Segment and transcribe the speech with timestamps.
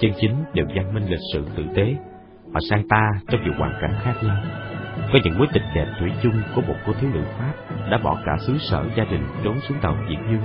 [0.00, 1.96] Chân chính đều văn minh lịch sự tử tế.
[2.54, 4.36] Họ sang ta trong nhiều hoàn cảnh khác nhau.
[5.12, 7.52] Có những mối tình đẹp thủy chung của một cô thiếu nữ Pháp
[7.90, 10.42] đã bỏ cả xứ sở gia đình trốn xuống tàu việt Dương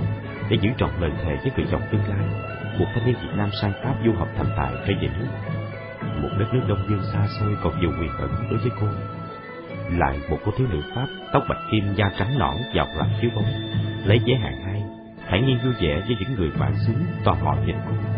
[0.50, 2.26] để giữ trọn lời thề với người chồng tương lai.
[2.80, 5.28] Một thanh niên Việt Nam sang Pháp du học thành tài trở về nước.
[6.22, 8.88] Một đất nước đông dương xa xôi còn nhiều quyền ẩn đối với cô.
[9.98, 13.32] Lại một cô thiếu nữ Pháp tóc bạch kim da trắng nõn dọc làm chiếu
[13.36, 13.46] bóng,
[14.06, 14.84] lấy vé hạng hai,
[15.28, 18.13] thản nhiên vui vẻ với những người bạn xứ tò mò nhìn cô.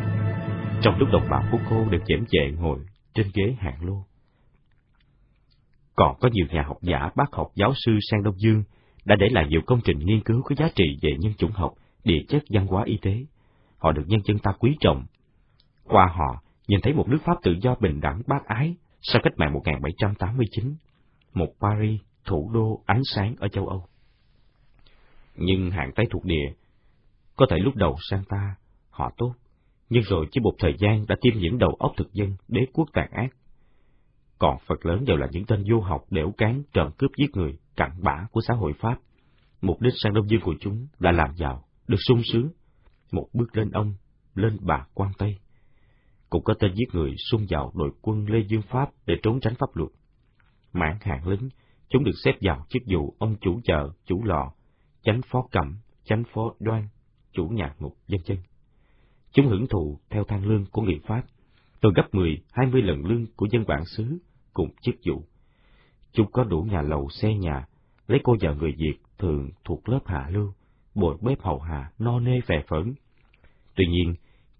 [0.85, 2.79] Trong lúc đồng bào của cô được chém chệ ngồi
[3.13, 4.05] trên ghế hạng lô.
[5.95, 8.63] Còn có nhiều nhà học giả, bác học, giáo sư sang Đông Dương
[9.05, 11.73] đã để lại nhiều công trình nghiên cứu có giá trị về nhân chủng học,
[12.03, 13.25] địa chất, văn hóa y tế.
[13.77, 15.05] Họ được nhân dân ta quý trọng.
[15.83, 19.33] Qua họ, nhìn thấy một nước Pháp tự do bình đẳng bác ái sau cách
[19.37, 20.75] mạng 1789,
[21.33, 23.85] một Paris, thủ đô ánh sáng ở châu Âu.
[25.35, 26.53] Nhưng hạng Tây thuộc địa,
[27.35, 28.55] có thể lúc đầu sang ta,
[28.89, 29.33] họ tốt,
[29.89, 32.89] nhưng rồi chỉ một thời gian đã tiêm nhiễm đầu óc thực dân, đế quốc
[32.93, 33.27] tàn ác.
[34.39, 37.57] Còn Phật lớn đều là những tên vô học, đểu cán, trộm cướp giết người,
[37.75, 38.97] cặn bã của xã hội Pháp.
[39.61, 42.49] Mục đích sang Đông Dương của chúng là làm giàu, được sung sướng,
[43.11, 43.93] một bước lên ông,
[44.35, 45.37] lên bà quan Tây.
[46.29, 49.55] Cũng có tên giết người xung vào đội quân Lê Dương Pháp để trốn tránh
[49.55, 49.91] pháp luật.
[50.73, 51.49] Mãn hạng lính,
[51.89, 54.51] chúng được xếp vào chức vụ ông chủ chợ, chủ lò,
[55.03, 56.87] chánh phó cẩm, chánh phó đoan,
[57.31, 58.37] chủ nhà ngục, dân chân.
[59.35, 61.23] Chúng hưởng thụ theo thang lương của người Pháp,
[61.81, 64.17] tôi gấp 10, 20 lần lương của dân bản xứ
[64.53, 65.23] cùng chức vụ.
[66.11, 67.65] Chúng có đủ nhà lầu xe nhà,
[68.07, 70.53] lấy cô vợ người Việt thường thuộc lớp hạ lưu,
[70.95, 72.93] bồi bếp hầu hạ, no nê vẻ phẫn.
[73.75, 74.15] Tuy nhiên,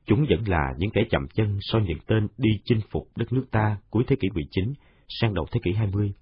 [0.05, 3.45] chúng vẫn là những kẻ chậm chân so những tên đi chinh phục đất nước
[3.52, 4.73] ta cuối thế kỷ 19
[5.09, 6.14] sang đầu thế kỷ 20,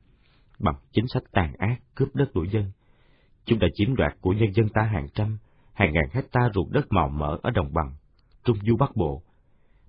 [0.59, 2.71] bằng chính sách tàn ác cướp đất của dân.
[3.45, 5.37] Chúng đã chiếm đoạt của nhân dân ta hàng trăm,
[5.73, 7.91] hàng ngàn hecta ruộng đất màu mỡ ở đồng bằng,
[8.43, 9.23] trung du bắc bộ.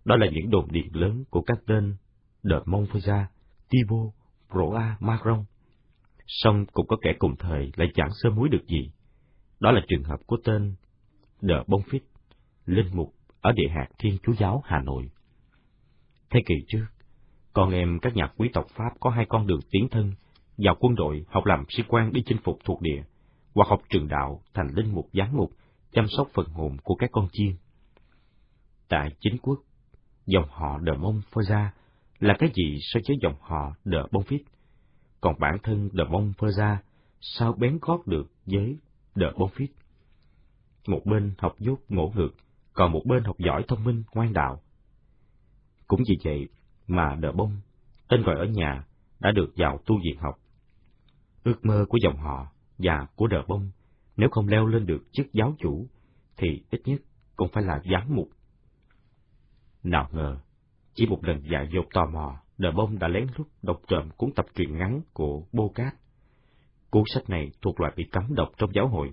[0.04, 1.96] Đó là những đồn điện lớn của các tên
[2.42, 3.24] De Montfauza,
[3.70, 4.12] Thibault,
[4.54, 5.44] Roa, Macron.
[6.26, 8.90] Song cũng có kẻ cùng thời lại chẳng sơ muối được gì.
[9.60, 10.74] Đó là trường hợp của tên
[11.40, 12.02] Đợt Bông Phít,
[12.66, 15.10] linh mục ở địa hạt Thiên Chúa Giáo Hà Nội.
[16.30, 16.86] Thế kỷ trước,
[17.52, 20.12] con em các nhà quý tộc Pháp có hai con đường tiến thân,
[20.56, 23.02] vào quân đội học làm sĩ quan đi chinh phục thuộc địa,
[23.54, 25.50] hoặc học trường đạo thành linh mục giám mục,
[25.92, 27.56] chăm sóc phần hồn của các con chiên.
[28.88, 29.60] Tại chính quốc,
[30.26, 31.72] dòng họ Đờ Mông Phơ Gia
[32.18, 34.42] là cái gì so với dòng họ đờmôn phít
[35.20, 36.78] Còn bản thân Đờ Mông Phơ Gia
[37.20, 38.78] sao bén gót được với
[39.14, 39.70] đờmôn phít
[40.86, 42.30] Một bên học dốt ngỗ ngược,
[42.72, 44.60] còn một bên học giỏi thông minh ngoan đạo.
[45.86, 46.48] Cũng vì vậy
[46.86, 47.56] mà Đờ Bông,
[48.08, 48.84] tên gọi ở nhà,
[49.20, 50.34] đã được vào tu viện học.
[51.44, 52.46] Ước mơ của dòng họ
[52.78, 53.70] và của Đờ Bông,
[54.16, 55.86] nếu không leo lên được chức giáo chủ,
[56.36, 57.00] thì ít nhất
[57.36, 58.28] cũng phải là giám mục.
[59.84, 60.36] Nào ngờ,
[60.94, 64.30] chỉ một lần dại dột tò mò, Đờ Bông đã lén lút đọc trộm cuốn
[64.36, 65.94] tập truyện ngắn của Bô Cát.
[66.90, 69.10] Cuốn sách này thuộc loại bị cấm đọc trong giáo hội,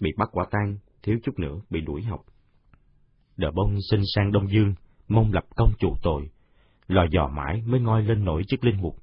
[0.00, 2.24] bị bắt quả tang, thiếu chút nữa bị đuổi học.
[3.36, 4.74] Đờ Bông xin sang Đông Dương,
[5.08, 6.30] mong lập công chủ tội,
[6.86, 8.96] lò dò mãi mới ngoi lên nổi chức linh mục.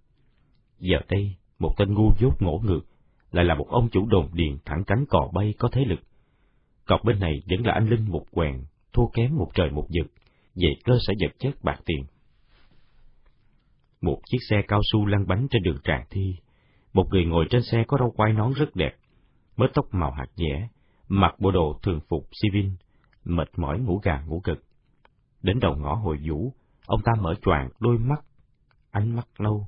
[0.80, 2.82] Giờ đây, một tên ngu dốt ngỗ ngược,
[3.32, 6.00] lại là một ông chủ đồn điền thẳng cánh cò bay có thế lực.
[6.86, 8.64] Cọc bên này vẫn là anh linh mục quèn,
[8.94, 10.12] thua kém một trời một vực,
[10.56, 12.06] về cơ sở vật chất bạc tiền.
[14.02, 16.36] Một chiếc xe cao su lăn bánh trên đường Tràng Thi.
[16.94, 18.96] Một người ngồi trên xe có râu quai nón rất đẹp,
[19.58, 20.68] mớ tóc màu hạt dẻ,
[21.08, 22.72] mặc bộ đồ thường phục civil,
[23.24, 24.60] mệt mỏi ngủ gà ngủ gật.
[25.42, 26.54] Đến đầu ngõ hồi vũ,
[26.86, 28.26] ông ta mở choàng đôi mắt,
[28.92, 29.68] ánh mắt lâu.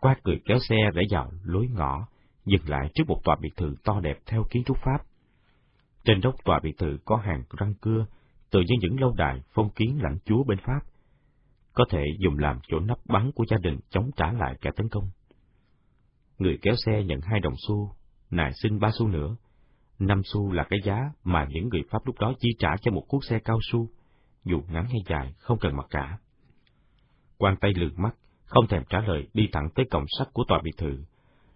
[0.00, 2.06] Qua cười kéo xe để vào lối ngõ,
[2.44, 4.98] dừng lại trước một tòa biệt thự to đẹp theo kiến trúc Pháp.
[6.04, 8.06] Trên đốc tòa biệt thự có hàng răng cưa,
[8.50, 10.80] từ như những lâu đài phong kiến lãnh chúa bên Pháp,
[11.72, 14.88] có thể dùng làm chỗ nắp bắn của gia đình chống trả lại kẻ tấn
[14.88, 15.10] công.
[16.38, 17.92] Người kéo xe nhận hai đồng xu,
[18.30, 19.36] nài xin ba xu nữa.
[19.98, 23.04] Năm xu là cái giá mà những người Pháp lúc đó chi trả cho một
[23.08, 23.88] cuốc xe cao su,
[24.44, 26.18] dù ngắn hay dài, không cần mặc cả.
[27.38, 28.14] quan tay lườm mắt,
[28.44, 31.04] không thèm trả lời đi thẳng tới cổng sắt của tòa biệt thự.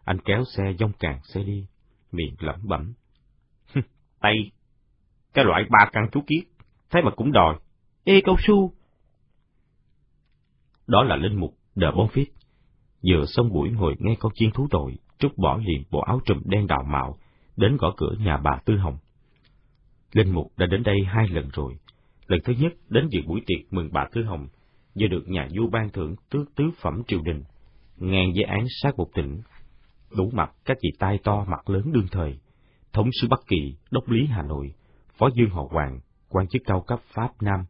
[0.05, 1.67] Anh kéo xe dông càng xe đi,
[2.13, 2.93] miệng lẩm bẩm.
[4.21, 4.51] Tay,
[5.35, 6.45] cái loại ba căn chú kiết,
[6.91, 7.59] thế mà cũng đòi.
[8.05, 8.73] Ê cao su!
[10.87, 12.29] Đó là linh mục đờ bón phít.
[13.03, 16.43] Vừa xong buổi ngồi nghe con chiên thú tội, trút bỏ liền bộ áo trùm
[16.45, 17.19] đen đào mạo,
[17.57, 18.99] đến gõ cửa nhà bà Tư Hồng.
[20.13, 21.75] Linh mục đã đến đây hai lần rồi.
[22.27, 24.49] Lần thứ nhất đến dự buổi tiệc mừng bà Tư Hồng,
[25.01, 27.43] vừa được nhà vua ban thưởng tước tứ phẩm triều đình,
[27.97, 29.41] ngang với án sát một tỉnh.
[30.17, 32.39] Đủ mặt các vị tai to mặt lớn đương thời,
[32.93, 34.75] thống sứ Bắc Kỳ, đốc lý Hà Nội,
[35.19, 37.65] phó dương họ Hoàng, quan chức cao cấp Pháp Nam,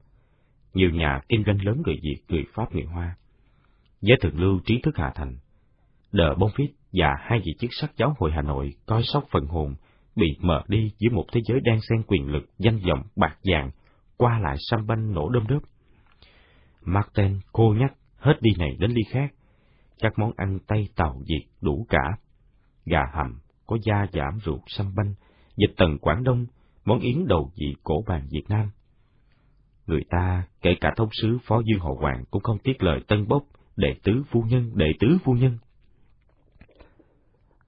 [0.75, 3.17] nhiều nhà kinh doanh lớn người Việt, người Pháp, người Hoa.
[4.01, 5.37] Giới thượng lưu trí thức hà thành.
[6.13, 9.47] Đờ Bông Phít và hai vị chức sắc giáo hội Hà Nội coi sóc phần
[9.47, 9.75] hồn,
[10.17, 13.71] bị mờ đi giữa một thế giới đang xen quyền lực, danh vọng, bạc vàng,
[14.17, 15.61] qua lại xăm banh nổ đơm đớp.
[16.83, 19.33] Martin cô nhắc hết đi này đến ly khác.
[19.99, 22.17] Các món ăn Tây Tàu Việt đủ cả.
[22.85, 25.15] Gà hầm, có da giảm ruột xăm banh,
[25.57, 26.47] dịch tần Quảng Đông,
[26.85, 28.71] món yến đầu vị cổ bàn Việt Nam.
[29.87, 33.29] Người ta, kể cả thống sứ Phó Dương hậu Hoàng cũng không tiếc lời tân
[33.29, 33.45] bốc,
[33.77, 35.59] đệ tứ phu nhân, đệ tứ phu nhân.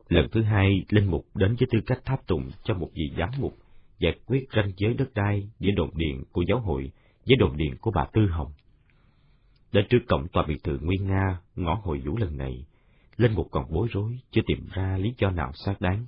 [0.08, 3.30] Lần thứ hai, Linh Mục đến với tư cách tháp tùng cho một vị giám
[3.38, 3.54] mục,
[3.98, 6.90] giải quyết ranh giới đất đai giữa đồn điện của giáo hội
[7.26, 8.52] với đồn điện của bà Tư Hồng.
[9.72, 12.66] Đến trước cổng tòa biệt thự Nguyên Nga, ngõ hồi vũ lần này,
[13.16, 16.06] Linh Mục còn bối rối, chưa tìm ra lý do nào xác đáng.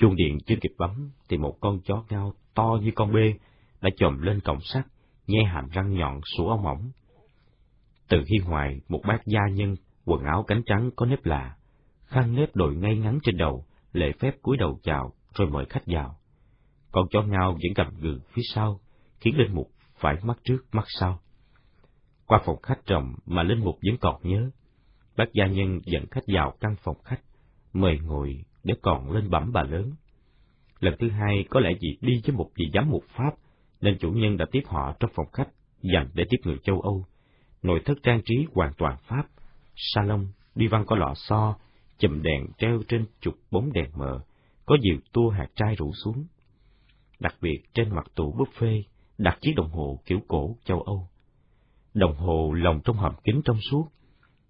[0.00, 3.34] Chuông điện chưa kịp bấm, thì một con chó ngao to như con bê
[3.80, 4.86] đã chồm lên cổng sắt,
[5.26, 6.90] nhe hàm răng nhọn sủa ông ổng.
[8.08, 9.74] Từ hiên ngoài, một bác gia nhân,
[10.04, 11.56] quần áo cánh trắng có nếp lạ,
[12.04, 15.82] khăn nếp đội ngay ngắn trên đầu, lễ phép cúi đầu chào, rồi mời khách
[15.86, 16.16] vào.
[16.92, 18.80] Con chó ngao vẫn cầm gừ phía sau,
[19.20, 21.20] khiến Linh Mục phải mắt trước mắt sau.
[22.26, 24.50] Qua phòng khách rộng mà Linh Mục vẫn còn nhớ,
[25.16, 27.20] bác gia nhân dẫn khách vào căn phòng khách,
[27.72, 29.92] mời ngồi để còn lên bẩm bà lớn.
[30.80, 33.30] Lần thứ hai có lẽ vì đi với một vị giám mục Pháp,
[33.80, 35.48] nên chủ nhân đã tiếp họ trong phòng khách
[35.82, 37.04] dành để tiếp người châu Âu.
[37.62, 39.22] Nội thất trang trí hoàn toàn Pháp,
[39.76, 41.56] salon, đi văn có lọ xo,
[41.98, 44.20] chùm đèn treo trên chục bóng đèn mờ,
[44.66, 46.24] có nhiều tua hạt trai rủ xuống.
[47.20, 48.82] Đặc biệt trên mặt tủ buffet
[49.18, 51.08] đặt chiếc đồng hồ kiểu cổ châu Âu.
[51.94, 53.88] Đồng hồ lồng trong hòm kính trong suốt.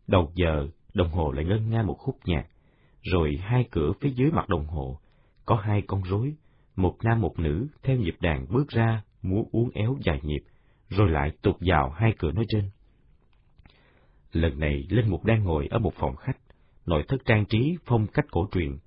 [0.06, 2.46] Đầu giờ, đồng hồ lại ngân nga một khúc nhạc,
[3.02, 4.98] rồi hai cửa phía dưới mặt đồng hồ
[5.44, 6.34] có hai con rối,
[6.76, 10.40] một nam một nữ theo nhịp đàn bước ra múa uốn éo dài nhịp,
[10.88, 12.70] rồi lại tụt vào hai cửa nói trên.
[14.32, 16.36] Lần này Linh Mục đang ngồi ở một phòng khách,
[16.86, 18.78] nội thất trang trí phong cách cổ truyền.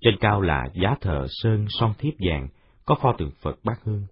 [0.00, 2.48] Trên cao là giá thờ sơn son thiếp vàng,
[2.84, 4.06] có pho tượng Phật bát hương.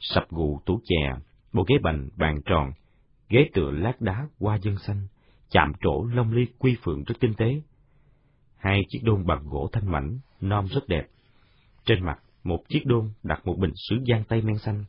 [0.00, 1.12] Sập gù tủ chè,
[1.52, 2.72] một ghế bành bàn tròn,
[3.28, 5.06] ghế tựa lát đá hoa dân xanh,
[5.50, 7.60] chạm trổ lông ly quy phượng rất tinh tế.
[8.62, 11.06] Hai chiếc đôn bằng gỗ thanh mảnh, non rất đẹp.
[11.84, 14.84] Trên mặt, một chiếc đôn đặt một bình sứ giang tây men xanh.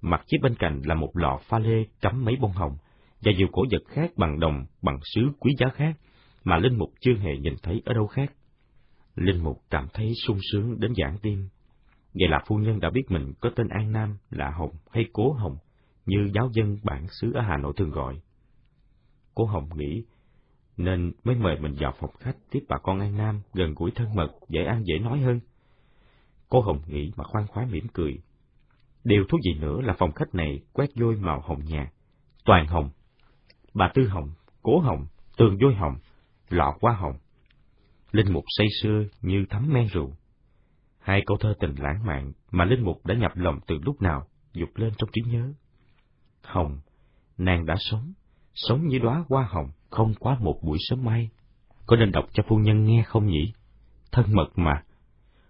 [0.00, 2.76] Mặt chiếc bên cạnh là một lọ pha lê cắm mấy bông hồng,
[3.20, 5.96] và nhiều cổ vật khác bằng đồng, bằng sứ quý giá khác,
[6.44, 8.32] mà Linh Mục chưa hề nhìn thấy ở đâu khác.
[9.16, 11.48] Linh Mục cảm thấy sung sướng đến giãn tim.
[12.14, 15.32] Vậy là phu nhân đã biết mình có tên An Nam là Hồng hay Cố
[15.32, 15.56] Hồng,
[16.06, 18.20] như giáo dân bản xứ ở Hà Nội thường gọi.
[19.34, 20.04] Cố Hồng nghĩ,
[20.84, 24.14] nên mới mời mình vào phòng khách tiếp bà con An Nam gần gũi thân
[24.14, 25.40] mật, dễ ăn dễ nói hơn.
[26.48, 28.18] Cô Hồng nghĩ mà khoan khoái mỉm cười.
[29.04, 31.90] Điều thú vị nữa là phòng khách này quét vôi màu hồng nhà,
[32.44, 32.90] toàn hồng.
[33.74, 34.30] Bà Tư Hồng,
[34.62, 35.06] Cố Hồng,
[35.36, 35.96] tường vôi hồng,
[36.48, 37.18] lọ hoa hồng.
[38.12, 40.12] Linh Mục say sưa như thấm men rượu.
[40.98, 44.26] Hai câu thơ tình lãng mạn mà Linh Mục đã nhập lòng từ lúc nào,
[44.52, 45.52] dục lên trong trí nhớ.
[46.42, 46.80] Hồng,
[47.38, 48.12] nàng đã sống,
[48.54, 51.30] sống như đóa hoa hồng, không quá một buổi sớm mai.
[51.86, 53.52] Có nên đọc cho phu nhân nghe không nhỉ?
[54.12, 54.82] Thân mật mà.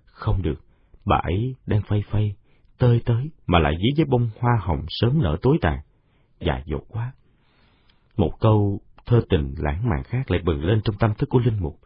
[0.04, 0.60] Không được,
[1.04, 2.34] bà ấy đang phay phay,
[2.78, 5.78] tơi tới mà lại dí với bông hoa hồng sớm nở tối tàn.
[6.40, 7.12] Dài dột quá.
[8.16, 11.60] Một câu thơ tình lãng mạn khác lại bừng lên trong tâm thức của Linh
[11.60, 11.78] Mục.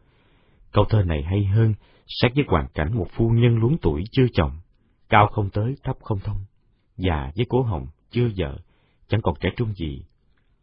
[0.72, 1.74] Câu thơ này hay hơn,
[2.06, 4.52] sát với hoàn cảnh một phu nhân luống tuổi chưa chồng,
[5.08, 6.44] cao không tới, thấp không thông,
[6.96, 8.58] già với cố hồng, chưa vợ,
[9.08, 10.04] chẳng còn trẻ trung gì.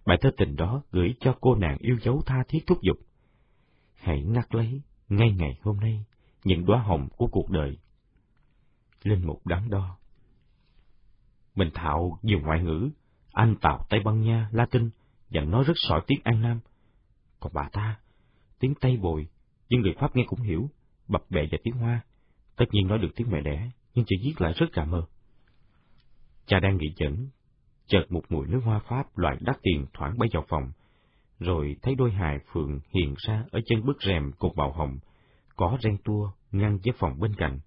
[0.05, 2.97] Bài thơ tình đó gửi cho cô nàng yêu dấu tha thiết thúc giục.
[3.95, 6.05] Hãy ngắt lấy, ngay ngày hôm nay,
[6.43, 7.77] những đóa hồng của cuộc đời.
[9.03, 9.97] Linh Mục đắn đo.
[11.55, 12.89] Mình thạo nhiều ngoại ngữ,
[13.31, 14.89] Anh Tàu, Tây Ban Nha, Latin,
[15.29, 16.59] và nói rất sỏi tiếng An Nam.
[17.39, 17.99] Còn bà ta,
[18.59, 19.27] tiếng Tây bồi,
[19.69, 20.69] nhưng người Pháp nghe cũng hiểu,
[21.07, 22.01] bập bẹ và tiếng Hoa.
[22.55, 25.05] Tất nhiên nói được tiếng mẹ đẻ, nhưng chỉ viết lại rất cả mơ.
[26.45, 27.27] Cha đang nghĩ dẫn,
[27.91, 30.71] chợt một mùi nước hoa Pháp loại đắt tiền thoảng bay vào phòng,
[31.39, 34.97] rồi thấy đôi hài phượng hiện ra ở chân bức rèm cột màu hồng,
[35.55, 37.59] có ren tua ngăn với phòng bên cạnh.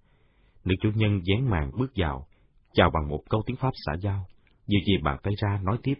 [0.64, 2.26] Nữ chủ nhân dán màn bước vào,
[2.73, 4.26] chào bằng một câu tiếng Pháp xã giao,
[4.66, 5.95] dì dì bàn tay ra nói tiếp.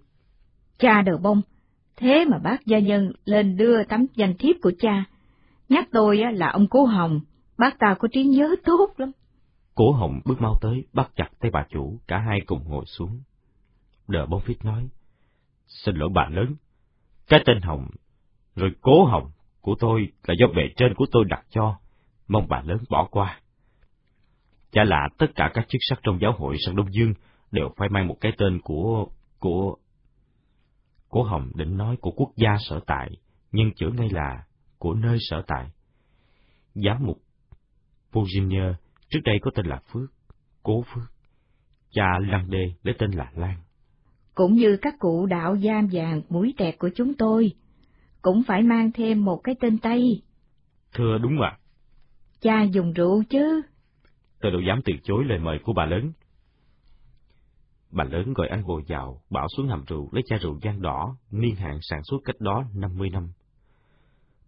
[0.79, 1.41] Cha đờ bông,
[1.97, 5.05] thế mà bác gia nhân lên đưa tấm danh thiếp của cha.
[5.69, 7.21] Nhắc tôi là ông Cố Hồng,
[7.59, 9.11] bác ta có trí nhớ tốt lắm.
[9.75, 13.21] Cố Hồng bước mau tới, bắt chặt tay bà chủ, cả hai cùng ngồi xuống.
[14.09, 14.89] Đờ bông phít nói,
[15.67, 16.55] xin lỗi bà lớn,
[17.29, 17.87] cái tên Hồng,
[18.57, 19.31] rồi Cố Hồng
[19.61, 21.79] của tôi là do bề trên của tôi đặt cho,
[22.29, 23.41] mong bà lớn bỏ qua.
[24.73, 27.15] Chả lạ tất cả các chức sắc trong giáo hội Sang Đông Dương
[27.51, 29.09] đều phải mang một cái tên của...
[29.39, 29.77] của...
[31.09, 33.11] Cố Hồng định nói của quốc gia sở tại,
[33.53, 34.45] nhưng chữ ngay là
[34.79, 35.71] của nơi sở tại.
[36.75, 37.23] Giám mục
[38.13, 38.75] Virginia
[39.09, 40.11] trước đây có tên là Phước,
[40.63, 41.13] Cố Phước.
[41.91, 43.64] Cha Lăng Đê lấy tên là Lan.
[44.35, 47.53] Cũng như các cụ đạo giam vàng mũi tẹt của chúng tôi,
[48.23, 50.23] cũng phải mang thêm một cái tên Tây.
[50.95, 51.59] Thưa đúng ạ.
[52.41, 53.63] Cha dùng rượu chứ.
[54.41, 56.13] Tôi đâu dám từ chối lời mời của bà lớn.
[57.91, 61.17] Bà lớn gọi anh ngồi vào, bảo xuống hầm rượu lấy chai rượu gian đỏ,
[61.31, 63.33] niên hạn sản xuất cách đó 50 năm.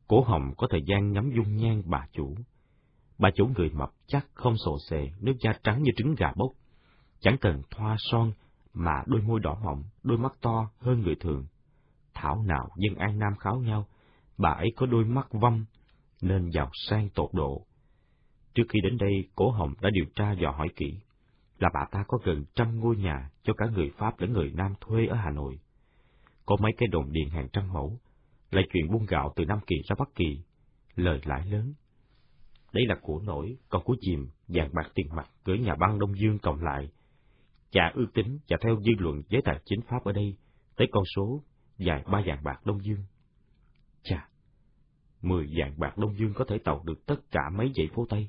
[0.09, 2.35] Cổ hồng có thời gian ngắm dung nhan bà chủ.
[3.19, 6.53] Bà chủ người mập chắc không sồ sề, nước da trắng như trứng gà bốc.
[7.21, 8.33] Chẳng cần thoa son,
[8.77, 11.47] mà đôi môi đỏ mọng, đôi mắt to hơn người thường.
[12.15, 13.87] Thảo nào dân An Nam kháo nhau,
[14.39, 15.65] bà ấy có đôi mắt vâm,
[16.23, 17.67] nên giàu sang tột độ.
[18.55, 21.01] Trước khi đến đây, Cổ Hồng đã điều tra dò hỏi kỹ,
[21.59, 24.75] là bà ta có gần trăm ngôi nhà cho cả người Pháp lẫn người Nam
[24.81, 25.61] thuê ở Hà Nội.
[26.47, 27.99] Có mấy cái đồn điền hàng trăm mẫu,
[28.51, 30.41] lại chuyện buôn gạo từ Nam Kỳ ra Bắc Kỳ,
[30.95, 31.75] lời lãi lớn.
[32.73, 36.19] Đây là của nổi, còn của chìm, vàng bạc tiền mặt gửi nhà băng Đông
[36.19, 36.91] Dương cộng lại.
[37.71, 40.37] Chả ước tính và theo dư luận giới tài chính Pháp ở đây,
[40.77, 41.43] tới con số
[41.79, 43.05] dài ba vàng bạc Đông Dương.
[44.03, 44.29] Chà,
[45.23, 48.29] mười vàng bạc Đông Dương có thể tàu được tất cả mấy dãy phố Tây.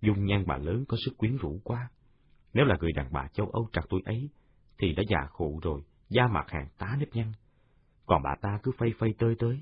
[0.00, 1.90] Dung nhan bà lớn có sức quyến rũ quá.
[2.52, 4.30] Nếu là người đàn bà châu Âu trạc tuổi ấy,
[4.78, 7.32] thì đã già khụ rồi, da mặt hàng tá nếp nhăn.
[8.06, 9.60] Còn bà ta cứ phay phay tơi tới,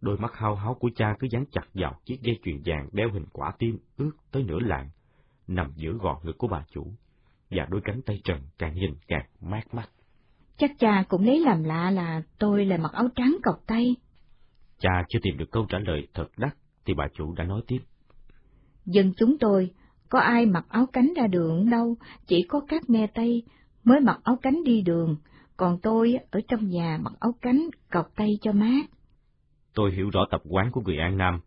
[0.00, 3.10] đôi mắt hao háo của cha cứ dán chặt vào chiếc dây chuyền vàng đeo
[3.12, 4.90] hình quả tim ướt tới nửa lạng,
[5.46, 6.92] nằm giữa gò ngực của bà chủ,
[7.50, 9.88] và đôi cánh tay trần càng nhìn càng mát mắt.
[10.56, 13.96] Chắc cha cũng lấy làm lạ là tôi là mặc áo trắng cọc tay.
[14.78, 17.78] Cha chưa tìm được câu trả lời thật đắt, thì bà chủ đã nói tiếp.
[18.86, 19.70] Dân chúng tôi,
[20.08, 21.96] có ai mặc áo cánh ra đường đâu,
[22.26, 23.42] chỉ có các me Tây
[23.84, 25.16] mới mặc áo cánh đi đường,
[25.56, 28.86] còn tôi ở trong nhà mặc áo cánh cọc tay cho mát.
[29.74, 31.40] Tôi hiểu rõ tập quán của người An Nam,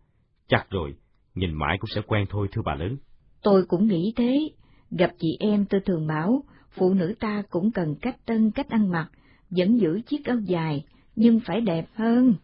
[0.47, 0.95] chắc rồi,
[1.35, 2.97] nhìn mãi cũng sẽ quen thôi thưa bà lớn.
[3.41, 4.49] Tôi cũng nghĩ thế,
[4.91, 8.89] gặp chị em tôi thường bảo, phụ nữ ta cũng cần cách tân cách ăn
[8.89, 9.09] mặc,
[9.49, 12.35] vẫn giữ chiếc áo dài, nhưng phải đẹp hơn.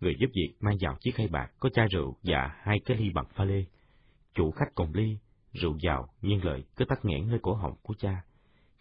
[0.00, 3.10] Người giúp việc mang vào chiếc khay bạc có chai rượu và hai cái ly
[3.14, 3.64] bằng pha lê.
[4.34, 5.16] Chủ khách cùng ly,
[5.52, 8.22] rượu vào, nhiên lợi cứ tắt nghẽn nơi cổ họng của cha.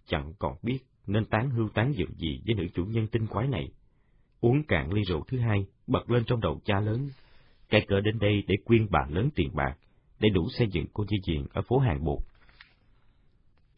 [0.07, 3.47] Chẳng còn biết nên tán hưu tán dượng gì với nữ chủ nhân tinh quái
[3.47, 3.71] này.
[4.41, 7.09] Uống cạn ly rượu thứ hai, bật lên trong đầu cha lớn.
[7.69, 9.77] Cái cỡ đến đây để quyên bà lớn tiền bạc,
[10.19, 12.19] để đủ xây dựng cô di diện ở phố hàng bột.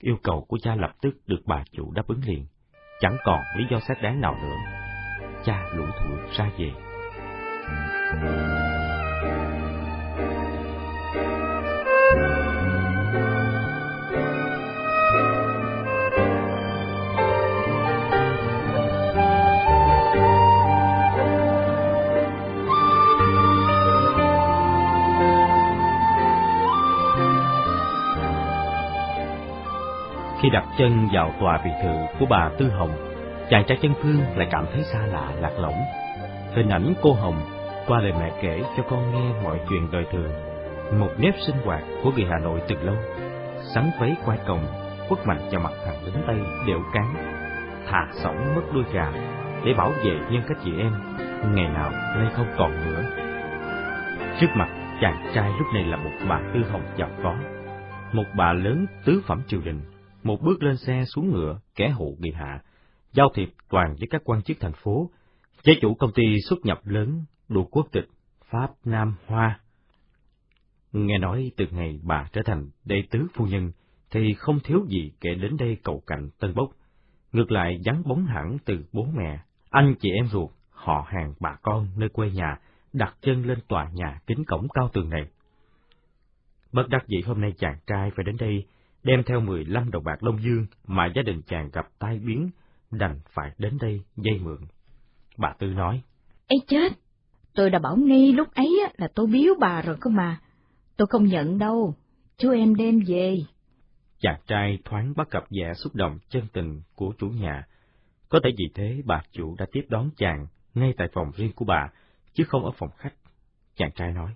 [0.01, 2.46] Yêu cầu của cha lập tức được bà chủ đáp ứng liền,
[3.00, 4.58] chẳng còn lý do xác đáng nào nữa.
[5.46, 6.72] Cha lũ thủi ra về.
[8.12, 8.90] Khi
[30.51, 32.91] đặt chân vào tòa biệt thự của bà Tư Hồng,
[33.50, 35.81] chàng trai chân phương lại cảm thấy xa lạ, lạc lõng.
[36.55, 37.41] Hình ảnh cô Hồng
[37.88, 40.31] qua lời mẹ kể cho con nghe mọi chuyện đời thường,
[41.00, 42.96] một nếp sinh hoạt của người Hà Nội từ lâu.
[43.75, 44.65] Sắn váy quai còng,
[45.10, 47.13] quất mạnh vào mặt thằng lính Tây đều cán,
[47.88, 49.12] thà sổng mất đuôi gà
[49.65, 50.93] để bảo vệ nhân các chị em,
[51.55, 53.03] ngày nào nay không còn nữa.
[54.39, 54.70] Trước mặt
[55.01, 57.36] chàng trai lúc này là một bà Tư Hồng giàu có,
[58.13, 59.81] một bà lớn tứ phẩm triều đình
[60.24, 62.62] một bước lên xe xuống ngựa, kẻ hộ bị hạ,
[63.13, 65.10] giao thiệp toàn với các quan chức thành phố,
[65.63, 68.08] chế chủ công ty xuất nhập lớn, đủ quốc tịch,
[68.50, 69.60] Pháp, Nam, Hoa.
[70.92, 73.72] Nghe nói từ ngày bà trở thành đệ tứ phu nhân,
[74.12, 76.72] thì không thiếu gì kẻ đến đây cầu cạnh tân bốc.
[77.32, 81.56] Ngược lại vắng bóng hẳn từ bố mẹ, anh chị em ruột, họ hàng bà
[81.62, 82.60] con nơi quê nhà,
[82.94, 85.25] đặt chân lên tòa nhà kính cổng cao tường này.
[86.72, 88.66] Bất đắc dĩ hôm nay chàng trai phải đến đây
[89.03, 92.50] đem theo 15 đồng bạc Đông Dương mà gia đình chàng gặp tai biến,
[92.91, 94.60] đành phải đến đây dây mượn.
[95.38, 96.01] Bà Tư nói,
[96.48, 96.93] Ê chết,
[97.53, 100.41] tôi đã bảo ngay lúc ấy là tôi biếu bà rồi cơ mà,
[100.98, 101.96] tôi không nhận đâu,
[102.38, 103.38] chú em đem về.
[104.20, 107.67] Chàng trai thoáng bắt gặp vẻ xúc động chân tình của chủ nhà,
[108.29, 111.65] có thể vì thế bà chủ đã tiếp đón chàng ngay tại phòng riêng của
[111.65, 111.89] bà,
[112.34, 113.13] chứ không ở phòng khách.
[113.75, 114.36] Chàng trai nói,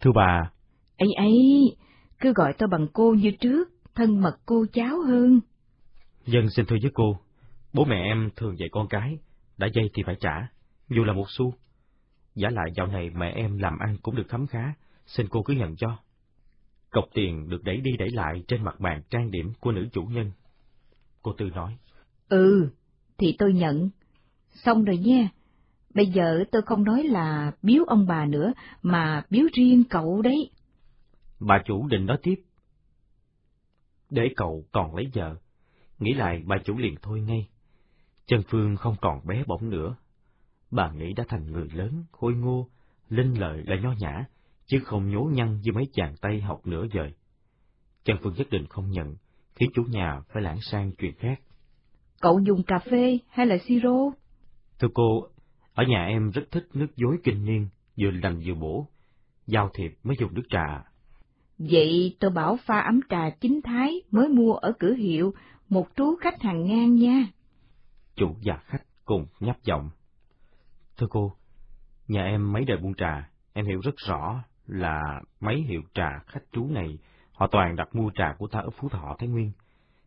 [0.00, 0.50] Thưa bà,
[0.98, 1.32] ấy ấy,
[2.20, 5.40] cứ gọi tôi bằng cô như trước, thân mật cô cháu hơn.
[6.26, 7.18] Dân xin thưa với cô,
[7.72, 9.18] bố mẹ em thường dạy con cái,
[9.58, 10.48] đã dây thì phải trả,
[10.88, 11.54] dù là một xu.
[12.34, 14.74] Giả lại dạo này mẹ em làm ăn cũng được khấm khá,
[15.06, 15.98] xin cô cứ nhận cho.
[16.90, 20.02] Cọc tiền được đẩy đi đẩy lại trên mặt bàn trang điểm của nữ chủ
[20.02, 20.30] nhân.
[21.22, 21.76] Cô Tư nói.
[22.28, 22.68] Ừ,
[23.18, 23.90] thì tôi nhận.
[24.54, 25.28] Xong rồi nha.
[25.94, 30.50] Bây giờ tôi không nói là biếu ông bà nữa, mà biếu riêng cậu đấy.
[31.40, 32.42] Bà chủ định nói tiếp.
[34.10, 35.36] Để cậu còn lấy vợ.
[35.98, 37.48] Nghĩ lại bà chủ liền thôi ngay.
[38.26, 39.96] Chân Phương không còn bé bỏng nữa.
[40.70, 42.68] Bà nghĩ đã thành người lớn, khôi ngô,
[43.08, 44.24] linh lợi là nho nhã,
[44.66, 47.14] chứ không nhố nhăn như mấy chàng tay học nửa vời.
[48.04, 49.16] Chân Phương nhất định không nhận,
[49.54, 51.40] khiến chủ nhà phải lãng sang chuyện khác.
[52.20, 54.12] Cậu dùng cà phê hay là siro?
[54.78, 55.26] Thưa cô,
[55.74, 57.68] ở nhà em rất thích nước dối kinh niên,
[58.00, 58.86] vừa lành vừa bổ.
[59.46, 60.89] Giao thiệp mới dùng nước trà.
[61.68, 65.34] Vậy tôi bảo pha ấm trà chính thái mới mua ở cửa hiệu,
[65.68, 67.26] một trú khách hàng ngang nha.
[68.16, 69.90] Chủ và khách cùng nhấp giọng.
[70.96, 71.32] Thưa cô,
[72.08, 76.42] nhà em mấy đời buôn trà, em hiểu rất rõ là mấy hiệu trà khách
[76.52, 76.98] trú này,
[77.32, 79.52] họ toàn đặt mua trà của ta ở Phú Thọ, Thái Nguyên.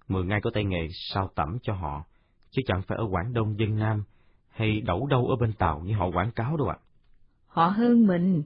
[0.07, 2.03] Mười ngay có tay nghề sao tẩm cho họ,
[2.51, 4.03] chứ chẳng phải ở Quảng Đông dân Nam
[4.49, 6.77] hay đậu đâu ở bên Tàu như họ quảng cáo đâu ạ.
[7.47, 8.43] Họ hơn mình.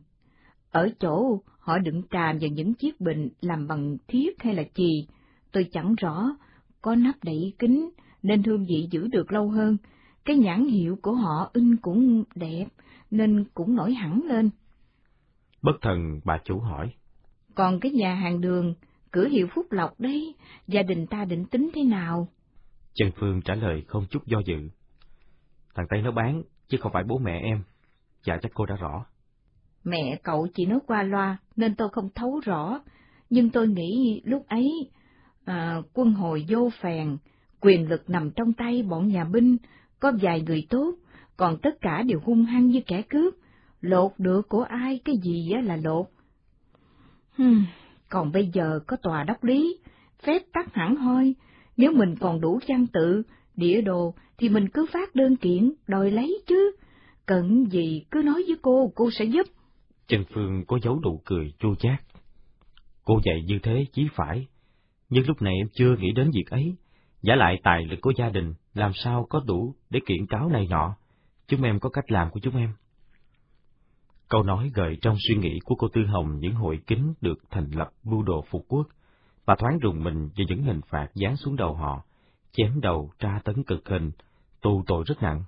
[0.71, 5.07] Ở chỗ họ đựng trà vào những chiếc bình làm bằng thiết hay là chì,
[5.51, 6.37] tôi chẳng rõ,
[6.81, 7.89] có nắp đậy kính
[8.23, 9.77] nên hương vị giữ được lâu hơn.
[10.25, 12.65] Cái nhãn hiệu của họ in cũng đẹp
[13.11, 14.49] nên cũng nổi hẳn lên.
[15.61, 16.93] Bất thần bà chủ hỏi.
[17.55, 18.73] Còn cái nhà hàng đường,
[19.11, 20.35] cửa hiệu Phúc Lộc đấy,
[20.67, 22.27] gia đình ta định tính thế nào?
[22.93, 24.69] Trần Phương trả lời không chút do dự.
[25.75, 27.63] Thằng Tây nó bán, chứ không phải bố mẹ em.
[28.23, 29.05] Dạ chắc cô đã rõ.
[29.87, 32.81] Mẹ cậu chỉ nói qua loa, nên tôi không thấu rõ.
[33.29, 34.89] Nhưng tôi nghĩ lúc ấy,
[35.45, 37.17] à, quân hồi vô phèn,
[37.61, 39.57] quyền lực nằm trong tay bọn nhà binh,
[39.99, 40.95] có vài người tốt,
[41.37, 43.33] còn tất cả đều hung hăng như kẻ cướp.
[43.81, 46.05] Lột được của ai cái gì á là lột.
[47.37, 47.65] Hmm,
[48.09, 49.77] còn bây giờ có tòa đốc lý,
[50.23, 51.35] phép tắc hẳn hoi,
[51.77, 53.23] nếu mình còn đủ trang tự,
[53.55, 56.71] địa đồ, thì mình cứ phát đơn kiện, đòi lấy chứ.
[57.25, 59.47] Cần gì cứ nói với cô, cô sẽ giúp.
[60.07, 62.01] Trần Phương có dấu đủ cười chua chát.
[63.03, 64.47] Cô dạy như thế chí phải,
[65.09, 66.75] nhưng lúc này em chưa nghĩ đến việc ấy.
[67.21, 70.67] Giả lại tài lực của gia đình, làm sao có đủ để kiện cáo này
[70.69, 70.95] nọ.
[71.47, 72.73] Chúng em có cách làm của chúng em.
[74.29, 77.71] Câu nói gợi trong suy nghĩ của cô Tư Hồng những hội kính được thành
[77.71, 78.87] lập mưu đồ phục quốc,
[79.45, 82.03] và thoáng rùng mình về những hình phạt giáng xuống đầu họ,
[82.51, 84.11] chém đầu, tra tấn cực hình,
[84.61, 85.43] tù tội rất nặng.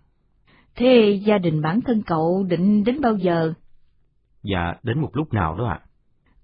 [0.75, 3.53] Thế gia đình bản thân cậu định đến bao giờ?
[4.43, 5.79] Dạ, đến một lúc nào đó ạ.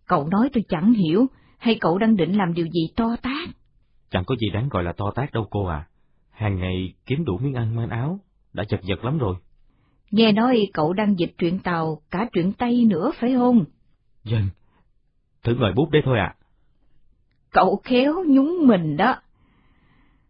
[0.06, 1.26] Cậu nói tôi chẳng hiểu,
[1.58, 3.50] hay cậu đang định làm điều gì to tát?
[4.10, 5.88] Chẳng có gì đáng gọi là to tát đâu cô à.
[6.32, 8.20] Hàng ngày kiếm đủ miếng ăn mang áo,
[8.54, 9.36] đã chật vật lắm rồi.
[10.12, 13.66] Nghe nói cậu đang dịch truyện Tàu, cả truyện Tây nữa phải không?
[14.24, 14.50] Dân,
[15.44, 16.36] thử ngồi bút đấy thôi ạ.
[17.52, 19.16] Cậu khéo nhúng mình đó.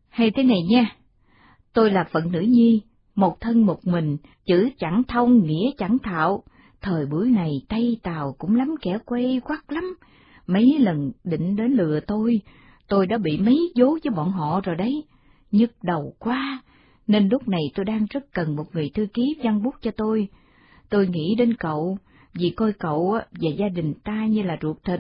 [0.09, 0.95] Hay thế này nha,
[1.73, 2.81] tôi là phận nữ nhi,
[3.15, 6.43] một thân một mình, chữ chẳng thông nghĩa chẳng thạo,
[6.85, 9.95] thời buổi này Tây Tàu cũng lắm kẻ quay quắt lắm,
[10.47, 12.41] mấy lần định đến lừa tôi,
[12.87, 15.03] tôi đã bị mấy dố với bọn họ rồi đấy,
[15.51, 16.63] nhức đầu quá,
[17.07, 20.27] nên lúc này tôi đang rất cần một người thư ký văn bút cho tôi.
[20.89, 21.97] Tôi nghĩ đến cậu,
[22.33, 24.99] vì coi cậu và gia đình ta như là ruột thịt.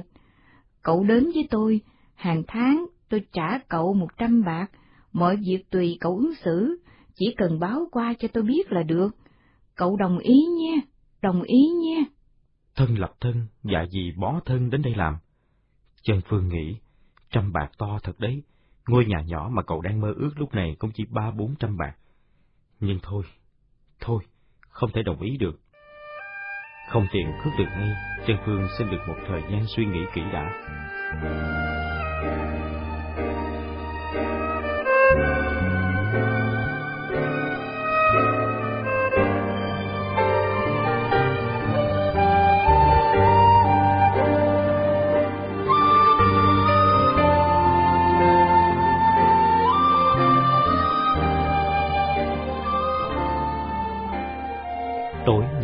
[0.83, 1.81] Cậu đến với tôi,
[2.15, 4.67] hàng tháng tôi trả cậu một trăm bạc,
[5.13, 6.77] mọi việc tùy cậu ứng xử,
[7.15, 9.09] chỉ cần báo qua cho tôi biết là được.
[9.75, 10.81] Cậu đồng ý nha,
[11.25, 12.03] đồng ý nha.
[12.75, 15.17] Thân lập thân, dạ gì bó thân đến đây làm.
[16.01, 16.75] Trần Phương nghĩ,
[17.31, 18.43] trăm bạc to thật đấy,
[18.87, 21.77] ngôi nhà nhỏ mà cậu đang mơ ước lúc này cũng chỉ ba bốn trăm
[21.77, 21.95] bạc.
[22.79, 23.23] Nhưng thôi,
[23.99, 24.23] thôi,
[24.69, 25.59] không thể đồng ý được.
[26.89, 27.91] Không tiện cướp được ngay,
[28.27, 30.51] Trần Phương xin được một thời gian suy nghĩ kỹ đã.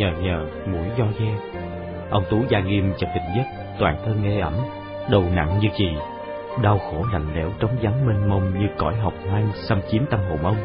[0.01, 1.33] Nhờ nhờ, mũi do ghe.
[2.09, 3.43] Ông Tú Gia Nghiêm chập tỉnh giấc,
[3.79, 4.53] toàn thân nghe ẩm,
[5.09, 5.89] đầu nặng như chì,
[6.61, 10.19] đau khổ lạnh lẽo trống vắng mênh mông như cõi học hoang xâm chiếm tâm
[10.29, 10.57] hồn ông.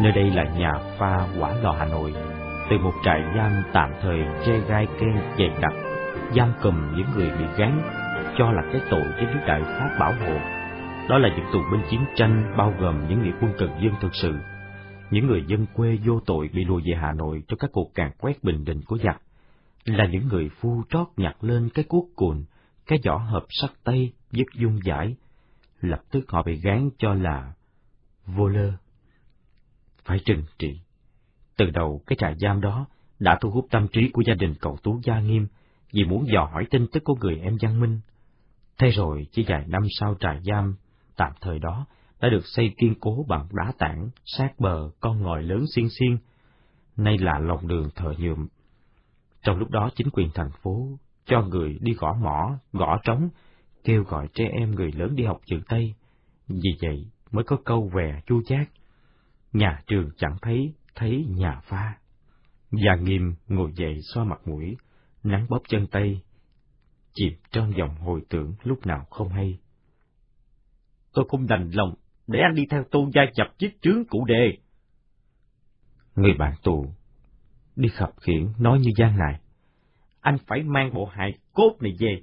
[0.00, 2.14] Nơi đây là nhà pha quả lò Hà Nội,
[2.70, 5.72] từ một trại giam tạm thời che gai ken dày đặc,
[6.36, 7.80] giam cầm những người bị gán
[8.38, 10.34] cho là cái tội với nước đại pháp bảo hộ.
[11.08, 14.14] Đó là những tù binh chiến tranh bao gồm những nghĩa quân cần dân thực
[14.14, 14.34] sự,
[15.10, 18.10] những người dân quê vô tội bị lùa về Hà Nội cho các cuộc càn
[18.18, 19.22] quét bình định của giặc,
[19.84, 22.44] là những người phu trót nhặt lên cái cuốc cùn,
[22.86, 25.16] cái vỏ hộp sắt tay dứt dung giải,
[25.80, 27.52] lập tức họ bị gán cho là
[28.26, 28.72] vô lơ.
[30.04, 30.80] Phải trừng trị,
[31.56, 32.86] Từ đầu cái trại giam đó
[33.18, 35.46] đã thu hút tâm trí của gia đình cậu Tú Gia Nghiêm
[35.92, 38.00] vì muốn dò hỏi tin tức của người em Văn Minh.
[38.78, 40.76] Thế rồi chỉ vài năm sau trại giam
[41.16, 41.86] tạm thời đó
[42.20, 46.18] đã được xây kiên cố bằng đá tảng sát bờ con ngòi lớn xiên xiên,
[46.96, 48.46] nay là lòng đường thợ nhuộm.
[49.42, 50.88] Trong lúc đó chính quyền thành phố
[51.26, 53.28] cho người đi gõ mỏ, gõ trống,
[53.84, 55.94] kêu gọi trẻ em người lớn đi học chữ Tây.
[56.48, 58.68] Vì vậy mới có câu về chu chát.
[59.52, 61.98] Nhà trường chẳng thấy, thấy nhà pha.
[62.70, 64.76] Già nghiêm ngồi dậy xoa mặt mũi,
[65.22, 66.20] nắng bóp chân tay,
[67.14, 69.58] chìm trong dòng hồi tưởng lúc nào không hay.
[71.12, 71.94] Tôi không đành lòng
[72.26, 74.58] để anh đi theo tôn gia chập chiếc trướng cụ đề.
[76.16, 76.86] Người bạn tù
[77.76, 79.40] đi khập khiển nói như gian này.
[80.20, 82.22] Anh phải mang bộ hài cốt này về.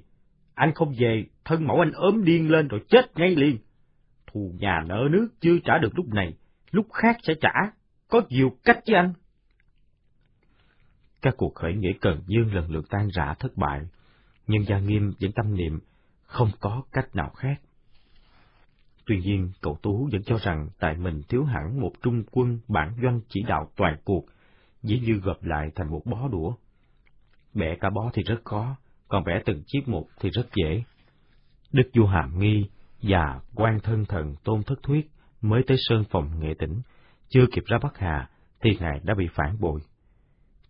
[0.54, 3.58] Anh không về, thân mẫu anh ốm điên lên rồi chết ngay liền.
[4.26, 6.34] Thù nhà nợ nước chưa trả được lúc này,
[6.70, 7.52] lúc khác sẽ trả.
[8.08, 9.12] Có nhiều cách chứ anh.
[11.22, 13.80] Các cuộc khởi nghĩa Cần Dương lần lượt tan rã thất bại,
[14.46, 15.78] nhưng Gia Nghiêm vẫn tâm niệm
[16.22, 17.60] không có cách nào khác.
[19.06, 22.96] Tuy nhiên, cậu Tú vẫn cho rằng tại mình thiếu hẳn một trung quân bản
[23.02, 24.24] doanh chỉ đạo toàn cuộc,
[24.82, 26.54] dĩ như gộp lại thành một bó đũa.
[27.54, 28.76] Bẻ cả bó thì rất khó,
[29.08, 30.82] còn bẻ từng chiếc một thì rất dễ.
[31.72, 32.68] Đức vua Hàm Nghi
[33.02, 36.80] và quan thân thần Tôn Thất Thuyết mới tới Sơn Phòng Nghệ Tĩnh,
[37.28, 38.28] chưa kịp ra Bắc Hà,
[38.60, 39.80] thì ngài đã bị phản bội.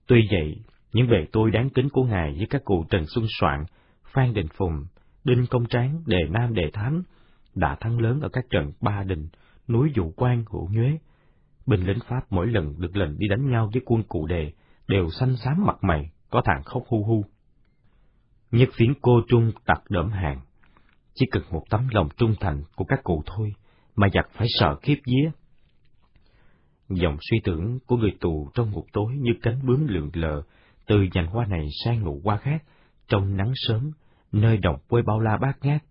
[0.07, 0.57] Tuy vậy,
[0.93, 3.65] những bề tôi đáng kính của ngài với các cụ Trần Xuân Soạn,
[4.13, 4.87] Phan Đình Phùng,
[5.25, 7.03] Đinh Công Tráng, Đề Nam Đề Thám
[7.55, 9.29] đã thắng lớn ở các trận Ba Đình,
[9.69, 10.99] núi Dụ Quan, Hữu Nhuế.
[11.67, 14.53] Binh lính Pháp mỗi lần được lệnh đi đánh nhau với quân cụ đề
[14.89, 17.25] đều xanh xám mặt mày, có thằng khóc hu hu.
[18.51, 20.41] Nhất phiến cô trung tặc đỡm hàng,
[21.15, 23.53] chỉ cần một tấm lòng trung thành của các cụ thôi
[23.97, 25.31] mà giặc phải sợ khiếp vía.
[26.89, 30.43] Dòng suy tưởng của người tù trong ngục tối như cánh bướm lượn lờ,
[30.87, 32.65] từ nhành hoa này sang nụ hoa khác,
[33.09, 33.91] trong nắng sớm,
[34.33, 35.83] nơi đồng quê bao la bát ngát.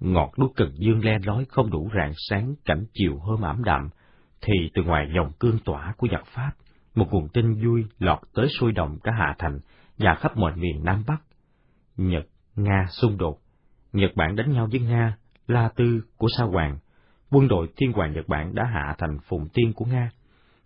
[0.00, 3.88] Ngọt đuốc cần dương le lói không đủ rạng sáng cảnh chiều hôm ảm đạm,
[4.40, 6.52] thì từ ngoài dòng cương tỏa của giặc Pháp,
[6.94, 9.58] một nguồn tin vui lọt tới sôi động cả Hạ Thành
[9.98, 11.22] và khắp mọi miền Nam Bắc.
[11.96, 12.26] Nhật,
[12.56, 13.38] Nga xung đột,
[13.92, 16.78] Nhật Bản đánh nhau với Nga, La Tư của Sa Hoàng,
[17.30, 20.10] quân đội thiên hoàng Nhật Bản đã hạ thành phùng tiên của Nga,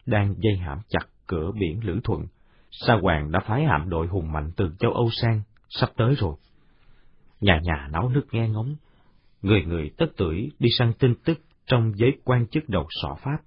[0.07, 2.27] đang dây hãm chặt cửa biển Lữ Thuận.
[2.71, 6.35] Sa Hoàng đã phái hạm đội hùng mạnh từ châu Âu sang, sắp tới rồi.
[7.41, 8.77] Nhà nhà náo nước nghe ngóng,
[9.43, 13.39] người người tất tuổi đi săn tin tức trong giấy quan chức đầu sọ Pháp,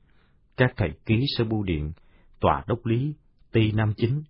[0.58, 1.92] các thầy ký sơ bưu điện,
[2.40, 3.14] tòa đốc lý,
[3.52, 4.24] ti nam chính.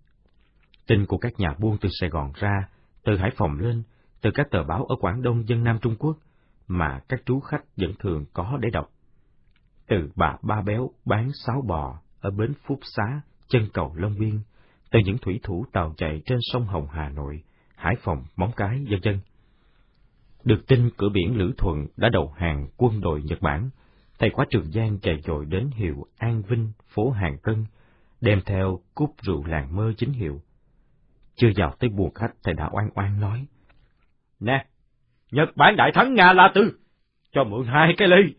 [0.86, 2.68] Tin của các nhà buôn từ Sài Gòn ra,
[3.04, 3.82] từ Hải Phòng lên,
[4.20, 6.18] từ các tờ báo ở Quảng Đông dân Nam Trung Quốc,
[6.68, 8.90] mà các chú khách vẫn thường có để đọc.
[9.86, 14.40] Từ bà Ba Béo bán sáo bò ở bến Phúc Xá, chân cầu Long Biên,
[14.90, 17.42] từ những thủy thủ tàu chạy trên sông Hồng Hà Nội,
[17.76, 19.18] Hải Phòng, Móng Cái, dân dân.
[20.44, 23.70] Được tin cửa biển Lữ Thuận đã đầu hàng quân đội Nhật Bản,
[24.18, 27.64] thầy khóa Trường Giang chạy dội đến hiệu An Vinh, phố Hàng Cân,
[28.20, 30.40] đem theo cúp rượu làng mơ chính hiệu.
[31.36, 33.46] Chưa vào tới buồn khách, thầy đã oan oan nói.
[34.40, 34.66] Nè,
[35.30, 36.78] Nhật Bản đại thắng Nga La Tư,
[37.32, 38.34] cho mượn hai cái ly,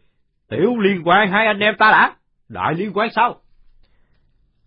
[0.49, 2.15] tiểu liên quan hai anh em ta đã,
[2.49, 3.41] đại liên quan sao?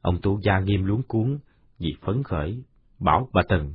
[0.02, 1.38] Ông Tú Gia nghiêm luống cuốn,
[1.78, 2.62] vì phấn khởi,
[2.98, 3.74] bảo bà Tần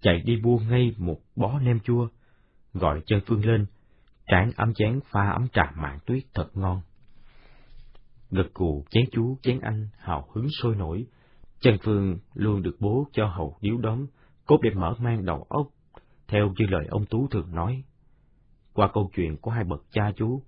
[0.00, 2.08] chạy đi mua ngay một bó nem chua,
[2.74, 3.66] gọi chân Phương lên,
[4.26, 6.80] tráng ấm chén pha ấm trà mạn tuyết thật ngon.
[8.30, 11.06] Gật cù chén chú chén anh hào hứng sôi nổi,
[11.60, 14.06] chân Phương luôn được bố cho hầu điếu đóm,
[14.46, 15.66] cốt để mở mang đầu óc,
[16.28, 17.84] theo như lời ông Tú thường nói.
[18.72, 20.42] Qua câu chuyện của hai bậc cha chú,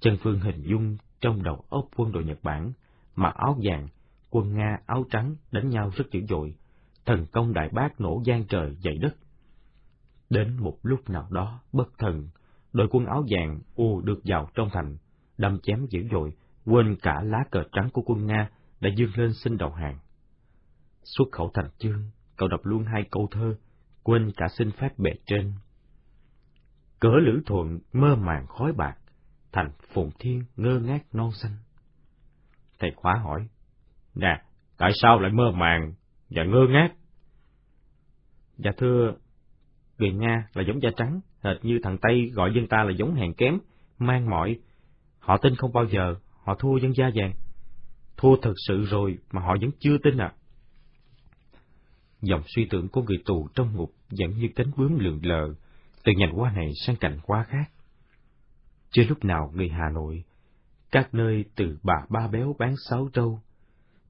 [0.00, 2.72] chân Phương hình dung trong đầu óc quân đội Nhật Bản,
[3.16, 3.88] mặc áo vàng,
[4.30, 6.54] quân Nga áo trắng đánh nhau rất dữ dội,
[7.06, 9.16] thần công đại bác nổ gian trời dậy đất.
[10.30, 12.28] Đến một lúc nào đó, bất thần,
[12.72, 14.96] đội quân áo vàng u được vào trong thành,
[15.38, 16.32] đâm chém dữ dội,
[16.64, 19.98] quên cả lá cờ trắng của quân Nga đã dương lên xin đầu hàng.
[21.04, 23.56] Xuất khẩu thành chương, cậu đọc luôn hai câu thơ,
[24.02, 25.52] quên cả xin phép bề trên.
[27.00, 28.96] Cỡ lữ thuận mơ màng khói bạc,
[29.52, 31.56] thành phùng thiên ngơ ngác non xanh.
[32.78, 33.48] Thầy khóa hỏi,
[34.14, 34.42] Nè,
[34.76, 35.92] tại sao lại mơ màng
[36.30, 36.94] và ngơ ngác?
[38.56, 39.14] Dạ thưa,
[40.00, 43.14] người Nga là giống da trắng, hệt như thằng Tây gọi dân ta là giống
[43.14, 43.58] hèn kém,
[43.98, 44.58] mang mọi.
[45.18, 47.32] Họ tin không bao giờ, họ thua dân da vàng.
[48.16, 50.32] Thua thật sự rồi mà họ vẫn chưa tin à.
[52.22, 55.54] Dòng suy tưởng của người tù trong ngục vẫn như cánh bướm lượn lờ,
[56.04, 57.70] từ nhành hoa này sang cành hoa khác.
[58.90, 60.24] Chưa lúc nào người Hà Nội,
[60.92, 63.40] các nơi từ bà ba béo bán sáu trâu,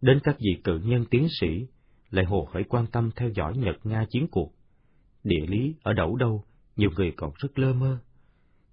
[0.01, 1.67] đến các vị cự nhân tiến sĩ,
[2.11, 4.53] lại hồ hởi quan tâm theo dõi Nhật Nga chiến cuộc.
[5.25, 6.45] Địa lý ở đâu đâu,
[6.77, 7.99] nhiều người còn rất lơ mơ.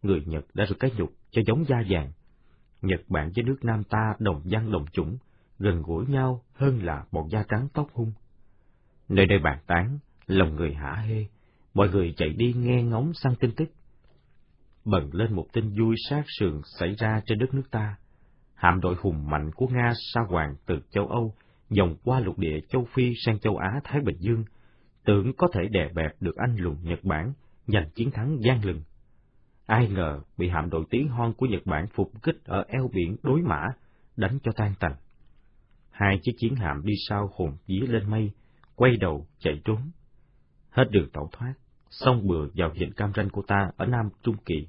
[0.02, 2.12] Người Nhật đã được cái nhục cho giống da vàng.
[2.82, 5.18] Nhật Bản với nước Nam ta đồng văn đồng chủng,
[5.60, 8.12] gần gũi nhau hơn là một da trắng tóc hung.
[9.10, 11.26] Nơi đây bàn tán, lòng người hả hê,
[11.74, 13.70] mọi người chạy đi nghe ngóng săn tin tức.
[14.86, 17.96] Bần lên một tin vui sát sườn xảy ra trên đất nước ta.
[18.54, 21.36] Hạm đội hùng mạnh của Nga sa hoàng từ châu Âu,
[21.70, 24.44] dòng qua lục địa châu Phi sang châu Á Thái Bình Dương,
[25.08, 27.34] tưởng có thể đè bẹp được anh lùng Nhật Bản,
[27.68, 28.82] giành chiến thắng gian lừng.
[29.66, 33.16] Ai ngờ bị hạm đội tiếng hon của Nhật Bản phục kích ở eo biển
[33.24, 33.68] đối mã,
[34.18, 34.96] đánh cho tan tành.
[35.92, 38.32] Hai chiếc chiến hạm đi sau hùng dí lên mây,
[38.76, 39.78] quay đầu chạy trốn.
[40.70, 41.54] Hết đường tẩu thoát,
[41.90, 44.68] xong bừa vào vịnh Cam Ranh của ta ở Nam Trung Kỳ.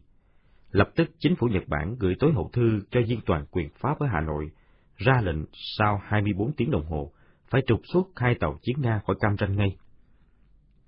[0.70, 3.98] Lập tức chính phủ Nhật Bản gửi tối hậu thư cho viên toàn quyền Pháp
[3.98, 4.50] ở Hà Nội,
[4.96, 5.44] ra lệnh
[5.78, 7.12] sau 24 tiếng đồng hồ
[7.50, 9.76] phải trục xuất hai tàu chiến Nga khỏi Cam Ranh ngay.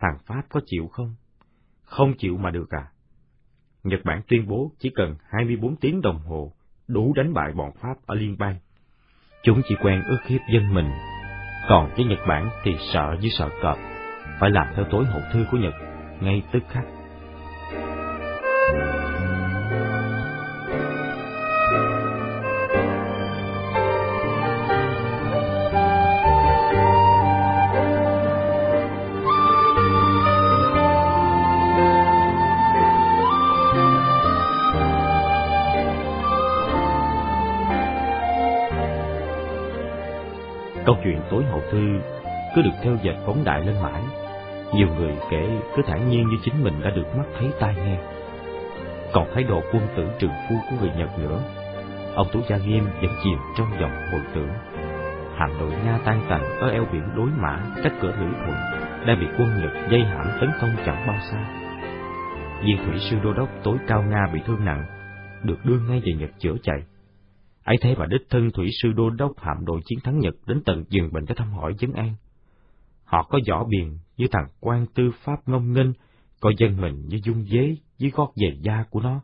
[0.00, 1.14] Thằng Pháp có chịu không?
[1.84, 2.86] Không chịu mà được à?
[3.84, 6.52] Nhật Bản tuyên bố chỉ cần 24 tiếng đồng hồ
[6.88, 8.56] đủ đánh bại bọn Pháp ở liên bang.
[9.42, 10.90] Chúng chỉ quen ước hiếp dân mình,
[11.68, 13.78] còn với Nhật Bản thì sợ như sợ cọp,
[14.40, 15.74] phải làm theo tối hậu thư của Nhật,
[16.20, 16.84] ngay tức khắc.
[41.04, 42.00] Chuyện tối hậu thư
[42.54, 44.02] cứ được theo dệt phóng đại lên mãi.
[44.74, 47.98] Nhiều người kể cứ thản nhiên như chính mình đã được mắt thấy tai nghe.
[49.12, 51.42] Còn thái độ quân tử trường phu của người Nhật nữa,
[52.14, 54.50] ông Tú Gia Nghiêm vẫn chìm trong dòng hồi tưởng.
[55.36, 58.56] Hạm đội Nga tan tành ở eo biển đối mã cách cửa lưỡi thuận
[59.06, 61.44] đang bị quân Nhật dây hãm tấn công chẳng bao xa.
[62.64, 64.84] Viên thủy sư đô đốc tối cao Nga bị thương nặng,
[65.42, 66.82] được đưa ngay về Nhật chữa chạy
[67.70, 70.62] ấy thế mà đích thân thủy sư đô đốc hạm đội chiến thắng Nhật đến
[70.66, 72.14] tận giường bệnh để thăm hỏi dân an.
[73.04, 75.92] Họ có võ biền như thằng quan tư pháp ngông nghênh,
[76.40, 79.20] coi dân mình như dung dế dưới gót giày da của nó,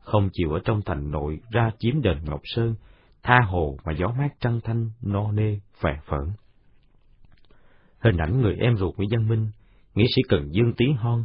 [0.00, 2.74] không chịu ở trong thành nội ra chiếm đền Ngọc Sơn,
[3.22, 6.28] tha hồ mà gió mát trăng thanh, no nê, phè phởn.
[7.98, 9.50] Hình ảnh người em ruột Nguyễn Văn Minh,
[9.94, 11.24] nghĩa sĩ Cần Dương Tiến Hon,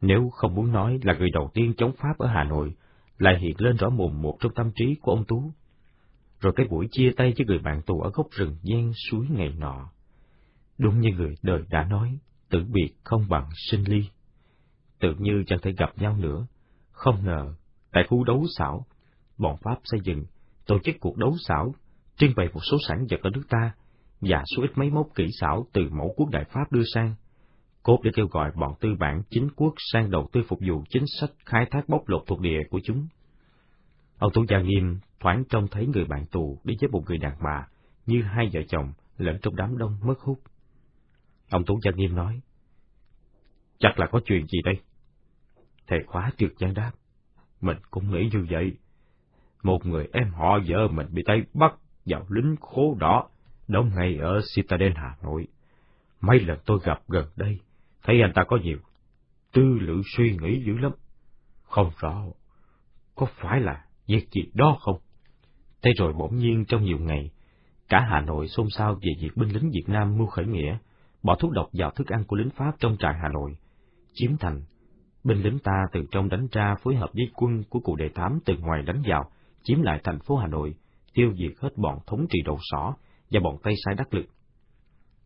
[0.00, 2.74] nếu không muốn nói là người đầu tiên chống Pháp ở Hà Nội,
[3.18, 5.52] lại hiện lên rõ mồn một trong tâm trí của ông Tú
[6.40, 9.54] rồi cái buổi chia tay với người bạn tù ở góc rừng gian suối ngày
[9.58, 9.90] nọ.
[10.78, 12.18] Đúng như người đời đã nói,
[12.50, 14.08] tử biệt không bằng sinh ly.
[14.98, 16.46] Tự như chẳng thể gặp nhau nữa,
[16.90, 17.54] không ngờ,
[17.92, 18.86] tại khu đấu xảo,
[19.38, 20.24] bọn Pháp xây dựng,
[20.66, 21.74] tổ chức cuộc đấu xảo,
[22.16, 23.74] trưng bày một số sản vật ở nước ta,
[24.20, 27.14] và số ít máy móc kỹ xảo từ mẫu quốc đại Pháp đưa sang,
[27.82, 31.04] cốt để kêu gọi bọn tư bản chính quốc sang đầu tư phục vụ chính
[31.20, 33.06] sách khai thác bóc lột thuộc địa của chúng.
[34.18, 37.36] Ông Tổ Gia Nghiêm thoáng trông thấy người bạn tù đi với một người đàn
[37.42, 37.68] bà,
[38.06, 40.40] như hai vợ chồng lẫn trong đám đông mất hút.
[41.50, 42.40] Ông Tú Gia Nghiêm nói,
[43.78, 44.80] chắc là có chuyện gì đây?
[45.86, 46.92] Thầy khóa trượt gian đáp,
[47.60, 48.72] mình cũng nghĩ như vậy.
[49.62, 51.74] Một người em họ vợ mình bị tay bắt
[52.06, 53.28] vào lính khố đỏ,
[53.68, 55.46] đóng ngay ở Citadel Hà Nội.
[56.20, 57.60] Mấy lần tôi gặp gần đây,
[58.02, 58.78] thấy anh ta có nhiều
[59.52, 60.92] tư lự suy nghĩ dữ lắm.
[61.62, 62.24] Không rõ,
[63.14, 64.98] có phải là việc gì đó không?
[65.82, 67.30] Thế rồi bỗng nhiên trong nhiều ngày,
[67.88, 70.78] cả Hà Nội xôn xao về việc binh lính Việt Nam mưu khởi nghĩa,
[71.22, 73.56] bỏ thuốc độc vào thức ăn của lính Pháp trong trại Hà Nội,
[74.12, 74.62] chiếm thành.
[75.24, 78.38] Binh lính ta từ trong đánh ra phối hợp với quân của cụ đề thám
[78.44, 79.30] từ ngoài đánh vào,
[79.62, 80.74] chiếm lại thành phố Hà Nội,
[81.14, 82.94] tiêu diệt hết bọn thống trị đầu sỏ
[83.30, 84.26] và bọn Tây sai đắc lực.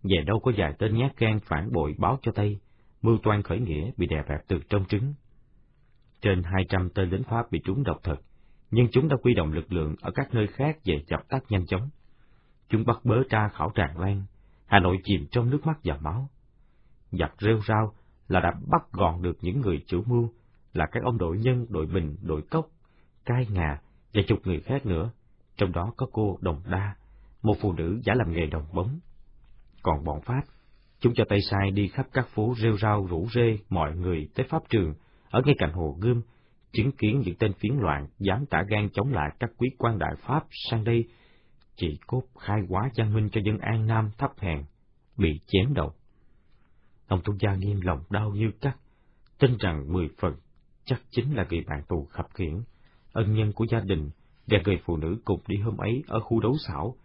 [0.02, 2.58] Về đâu có vài tên nhát gan phản bội báo cho Tây,
[3.02, 5.14] mưu toan khởi nghĩa bị đè bẹp từ trong trứng.
[6.22, 8.16] Trên hai trăm tên lính Pháp bị trúng độc thật,
[8.72, 11.66] nhưng chúng đã quy động lực lượng ở các nơi khác về dập tắt nhanh
[11.66, 11.88] chóng.
[12.68, 14.22] Chúng bắt bớ tra khảo tràn lan,
[14.66, 16.28] Hà Nội chìm trong nước mắt và máu.
[17.10, 17.92] Giặc rêu rao
[18.28, 20.28] là đã bắt gọn được những người chủ mưu,
[20.72, 22.66] là các ông đội nhân, đội bình, đội cốc,
[23.24, 23.80] cai ngà
[24.14, 25.10] và chục người khác nữa,
[25.56, 26.96] trong đó có cô Đồng Đa,
[27.42, 29.00] một phụ nữ giả làm nghề đồng bóng.
[29.82, 30.42] Còn bọn Pháp,
[31.00, 34.46] chúng cho tay sai đi khắp các phố rêu rao rủ rê mọi người tới
[34.50, 34.94] Pháp trường,
[35.30, 36.22] ở ngay cạnh hồ Gươm,
[36.72, 40.14] chứng kiến những tên phiến loạn dám tả gan chống lại các quý quan đại
[40.20, 41.04] Pháp sang đây,
[41.76, 44.64] chỉ cốt khai quá văn minh cho dân An Nam thấp hèn,
[45.16, 45.92] bị chém đầu.
[47.06, 48.76] Ông Tu Gia Nghiêm lòng đau như cắt,
[49.38, 50.36] tin rằng mười phần
[50.84, 52.62] chắc chính là người bạn tù khập khiển,
[53.12, 54.10] ân nhân của gia đình
[54.46, 56.96] và người phụ nữ cùng đi hôm ấy ở khu đấu xảo,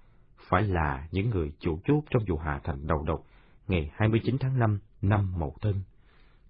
[0.49, 3.23] phải là những người chủ chốt trong vụ hạ thành đầu độc
[3.67, 5.81] ngày 29 tháng 5 năm Mậu Thân,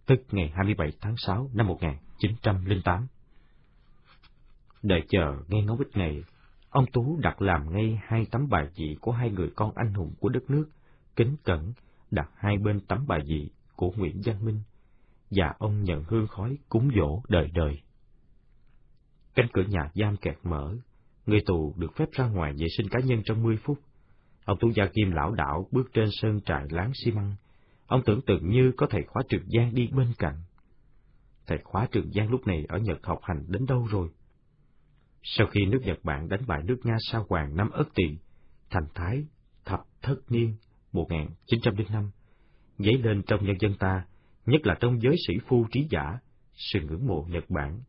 [0.08, 3.08] tức ngày 27 tháng 6 năm 1908.
[4.84, 6.24] Đợi chờ nghe ngóng ít ngày,
[6.70, 10.13] ông Tú đặt làm ngay hai tấm bài dị của hai người con anh hùng
[10.20, 10.70] của đất nước,
[11.15, 11.74] kính cẩn
[12.12, 14.62] đặt hai bên tấm bài dị của Nguyễn Văn Minh,
[15.32, 17.82] và ông nhận hương khói cúng dỗ đời đời.
[19.36, 20.76] Cánh cửa nhà giam kẹt mở,
[21.26, 23.80] người tù được phép ra ngoài vệ sinh cá nhân trong 10 phút.
[24.46, 27.36] Ông Tú Gia Kim lão đảo bước trên sơn trại láng xi măng.
[27.88, 30.36] Ông tưởng tượng như có thầy khóa trường Giang đi bên cạnh.
[31.47, 34.10] Thầy khóa trường Giang lúc này ở Nhật học hành đến đâu rồi?
[35.23, 38.17] Sau khi nước Nhật Bản đánh bại nước Nga sao hoàng năm Ất Tỵ,
[38.69, 39.26] thành Thái,
[39.65, 40.56] thập thất niên
[40.91, 42.12] 1905,
[42.78, 44.06] dấy lên trong nhân dân ta,
[44.45, 46.19] nhất là trong giới sĩ phu trí giả,
[46.54, 47.82] sự ngưỡng mộ Nhật Bản,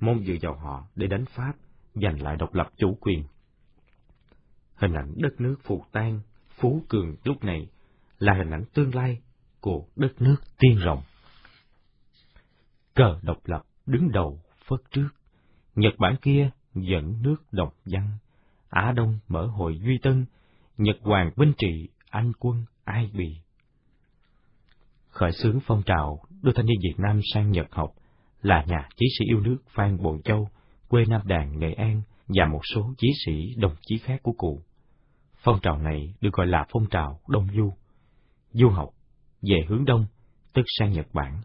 [0.00, 1.52] mong dựa vào họ để đánh Pháp,
[1.94, 3.24] giành lại độc lập chủ quyền.
[4.74, 7.68] Hình ảnh đất nước phù tan, phú cường lúc này
[8.18, 9.20] là hình ảnh tương lai
[9.60, 11.02] của đất nước tiên rộng.
[12.94, 15.08] Cờ độc lập đứng đầu phất trước,
[15.74, 18.10] Nhật Bản kia dẫn nước độc văn,
[18.68, 20.26] Á Đông mở hội Duy Tân,
[20.78, 23.36] Nhật Hoàng binh trị, Anh quân ai bị.
[25.08, 27.90] Khởi xướng phong trào đưa thanh niên Việt Nam sang Nhật học
[28.42, 30.48] là nhà chí sĩ yêu nước Phan Bội Châu,
[30.88, 34.62] quê Nam Đàn, Nghệ An và một số chí sĩ đồng chí khác của cụ.
[35.36, 37.72] Phong trào này được gọi là phong trào Đông Du.
[38.52, 38.88] Du học
[39.50, 40.06] về hướng Đông,
[40.52, 41.40] tức sang Nhật Bản.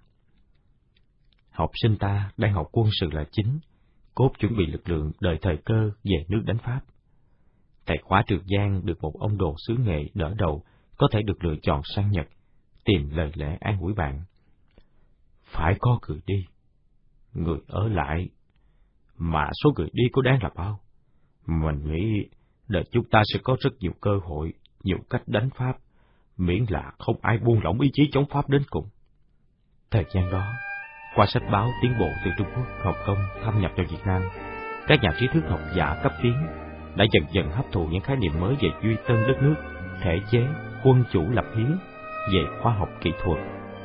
[1.50, 3.60] Học sinh ta đang học quân sự là chính,
[4.16, 6.82] cốt chuẩn bị lực lượng đợi thời cơ về nước đánh Pháp.
[7.86, 10.64] Tại khóa Trường Giang được một ông đồ xứ nghệ đỡ đầu,
[10.98, 12.28] có thể được lựa chọn sang Nhật,
[12.86, 14.24] tìm lời lẽ an ủi bạn.
[15.44, 16.46] Phải có người đi,
[17.34, 18.30] người ở lại,
[19.18, 20.80] mà số người đi có đáng là bao?
[21.46, 22.30] Mình nghĩ
[22.68, 25.78] đợi chúng ta sẽ có rất nhiều cơ hội, nhiều cách đánh Pháp,
[26.38, 28.90] miễn là không ai buông lỏng ý chí chống Pháp đến cùng.
[29.92, 30.54] Thời gian đó,
[31.16, 34.22] qua sách báo tiến bộ từ Trung Quốc học Kông thâm nhập vào Việt Nam,
[34.88, 36.34] các nhà trí thức học giả cấp tiến
[36.96, 39.56] đã dần dần hấp thụ những khái niệm mới về duy tân đất nước,
[40.02, 40.48] thể chế,
[40.84, 41.78] quân chủ lập hiến,
[42.34, 43.40] về khoa học kỹ thuật,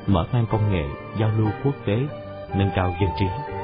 [0.07, 0.85] mở mang công nghệ,
[1.19, 1.99] giao lưu quốc tế,
[2.57, 3.56] nâng cao dân trí.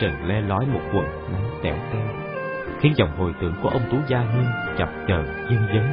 [0.00, 2.08] Trần le lói một quần nắng tẻo teo,
[2.80, 4.46] khiến dòng hồi tưởng của ông Tú Gia Hiên
[4.78, 5.92] chập chờn dân dấn.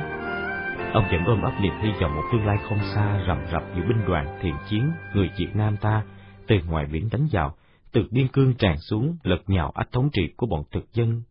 [0.93, 3.83] Ông vẫn ôm ấp niềm hy vọng một tương lai không xa rầm rập giữa
[3.87, 6.03] binh đoàn thiện chiến người Việt Nam ta
[6.47, 7.55] từ ngoài biển đánh vào,
[7.91, 11.21] từ biên cương tràn xuống lật nhào ách thống trị của bọn thực dân.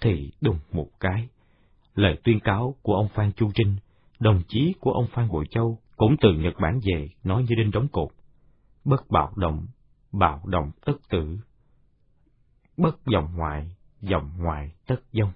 [0.00, 1.28] Thì đùng một cái,
[1.94, 3.76] lời tuyên cáo của ông Phan Chu Trinh,
[4.18, 7.70] đồng chí của ông Phan Bội Châu cũng từ Nhật Bản về nói như đinh
[7.70, 8.08] đóng cột.
[8.84, 9.66] Bất bạo động,
[10.12, 11.38] bạo động tất tử
[12.76, 15.32] bất dòng ngoại, dòng ngoại tất dông.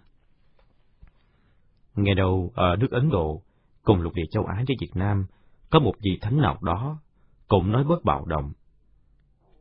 [1.95, 3.43] Ngày đầu ở nước Ấn Độ,
[3.85, 5.27] cùng lục địa châu Á với Việt Nam,
[5.71, 7.01] có một vị thánh nào đó,
[7.49, 8.53] cũng nói bất bạo động.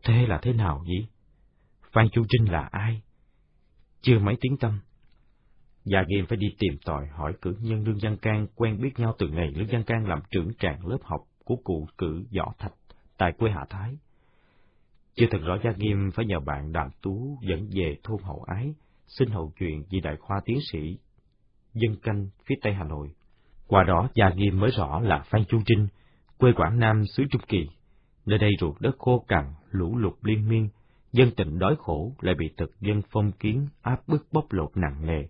[0.04, 1.08] Thế là thế nào vậy
[1.92, 3.02] Phan Chu Trinh là ai?
[4.02, 4.80] Chưa mấy tiếng tâm.
[5.84, 9.16] Gia Nghiêm phải đi tìm tòi hỏi cử nhân Lương Văn Can quen biết nhau
[9.18, 12.74] từ ngày Lương Văn Can làm trưởng tràng lớp học của cụ cử Võ Thạch
[13.18, 13.98] tại quê Hạ Thái.
[15.16, 18.74] Chưa thật rõ Gia Nghiêm phải nhờ bạn Đàm Tú dẫn về thôn Hậu Ái,
[19.08, 20.98] xin hậu chuyện vì đại khoa tiến sĩ
[21.74, 23.12] dân canh phía Tây Hà Nội.
[23.68, 25.88] Qua đó Gia Nghiêm mới rõ là Phan Chu Trinh,
[26.38, 27.68] quê Quảng Nam xứ Trung Kỳ.
[28.26, 30.70] Nơi đây ruột đất khô cằn, lũ lụt liên miên,
[31.12, 35.06] dân tình đói khổ lại bị thực dân phong kiến áp bức bóc lột nặng
[35.06, 35.24] nề.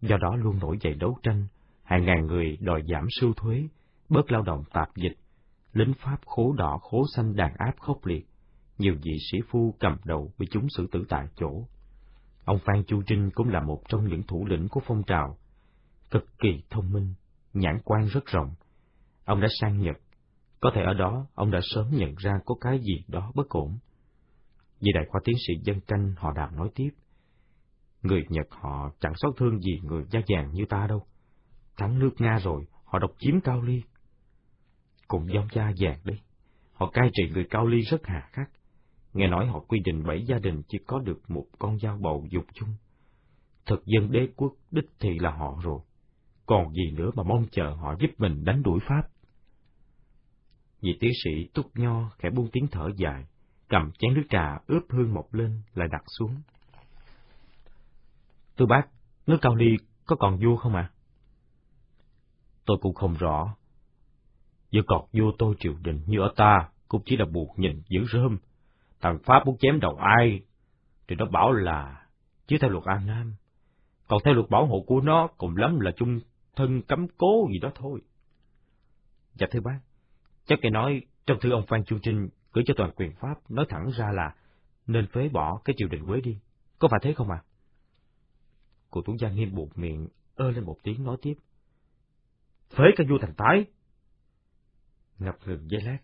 [0.00, 1.46] Do đó luôn nổi dậy đấu tranh,
[1.82, 3.68] hàng ngàn người đòi giảm sưu thuế,
[4.08, 5.16] bớt lao động tạp dịch,
[5.72, 8.26] lính Pháp khố đỏ khố xanh đàn áp khốc liệt
[8.80, 11.66] nhiều vị sĩ phu cầm đầu bị chúng xử tử tại chỗ.
[12.44, 15.38] Ông Phan Chu Trinh cũng là một trong những thủ lĩnh của phong trào,
[16.10, 17.14] cực kỳ thông minh,
[17.52, 18.54] nhãn quan rất rộng.
[19.24, 19.96] Ông đã sang Nhật,
[20.60, 23.78] có thể ở đó ông đã sớm nhận ra có cái gì đó bất ổn.
[24.80, 26.90] Vì đại khoa tiến sĩ dân canh họ đàm nói tiếp,
[28.02, 31.06] người Nhật họ chẳng xót thương gì người da vàng như ta đâu.
[31.76, 33.82] Thắng nước Nga rồi, họ độc chiếm Cao Ly.
[35.08, 36.20] Cùng giống da vàng đấy,
[36.72, 38.50] họ cai trị người Cao Ly rất hà khắc,
[39.12, 42.26] Nghe nói họ quy định bảy gia đình chỉ có được một con dao bầu
[42.30, 42.68] dục chung.
[43.66, 45.80] Thực dân đế quốc đích thị là họ rồi.
[46.46, 49.02] Còn gì nữa mà mong chờ họ giúp mình đánh đuổi Pháp.
[50.80, 53.24] Vị tiến sĩ túc nho khẽ buông tiếng thở dài,
[53.68, 56.36] cầm chén nước trà ướp hương mọc lên lại đặt xuống.
[58.56, 58.88] Thưa bác,
[59.26, 60.90] nước cao ly có còn vua không ạ?
[60.92, 60.94] À?
[62.64, 63.56] Tôi cũng không rõ.
[64.70, 68.00] Giờ cọt vua tôi triều đình như ở ta, cũng chỉ là buộc nhìn giữ
[68.12, 68.38] rơm.
[69.00, 70.42] Thằng Pháp muốn chém đầu ai,
[71.08, 72.06] thì nó bảo là
[72.46, 73.34] chứ theo luật An Nam.
[74.08, 76.20] Còn theo luật bảo hộ của nó, cùng lắm là chung
[76.56, 78.00] thân cấm cố gì đó thôi.
[79.34, 79.80] Dạ thưa bác,
[80.44, 83.66] chắc cái nói trong thư ông Phan Chu Trinh gửi cho toàn quyền Pháp nói
[83.68, 84.34] thẳng ra là
[84.86, 86.38] nên phế bỏ cái triều đình Quế đi.
[86.78, 87.42] Có phải thế không à?
[88.90, 91.34] Cụ Tuấn Giang nghiêm buộc miệng, ơ lên một tiếng nói tiếp.
[92.70, 93.64] Phế cả vua thành tái.
[95.18, 95.98] Ngập ngừng giây lát.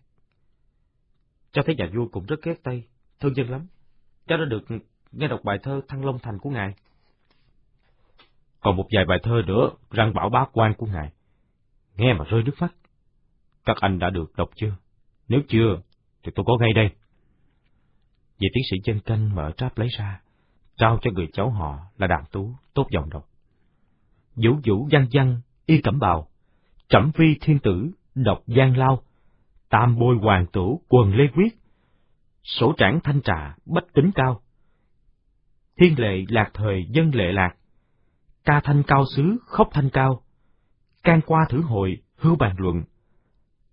[1.51, 2.83] Cho thấy nhà vua cũng rất ghét Tây,
[3.19, 3.67] thương dân lắm.
[4.27, 4.65] Cháu đã được
[5.11, 6.73] nghe đọc bài thơ Thăng Long Thành của ngài.
[8.59, 11.11] Còn một vài bài thơ nữa, răng bảo bá quan của ngài.
[11.95, 12.73] Nghe mà rơi nước mắt.
[13.65, 14.75] Các anh đã được đọc chưa?
[15.27, 15.81] Nếu chưa,
[16.23, 16.89] thì tôi có ngay đây.
[18.39, 20.21] Vị tiến sĩ chân canh mở tráp lấy ra,
[20.77, 23.29] trao cho người cháu họ là đàn tú, tốt dòng đọc.
[24.35, 26.27] Vũ vũ văn văn, y cẩm bào,
[26.89, 29.03] trẩm vi thiên tử, độc giang lao,
[29.69, 31.57] tam bôi hoàng tử, quần lê quyết,
[32.43, 34.41] sổ trảng thanh trà, bách tính cao.
[35.81, 37.55] Thiên lệ lạc thời dân lệ lạc,
[38.45, 40.21] ca thanh cao xứ khóc thanh cao,
[41.03, 42.83] can qua thử hội hưu bàn luận,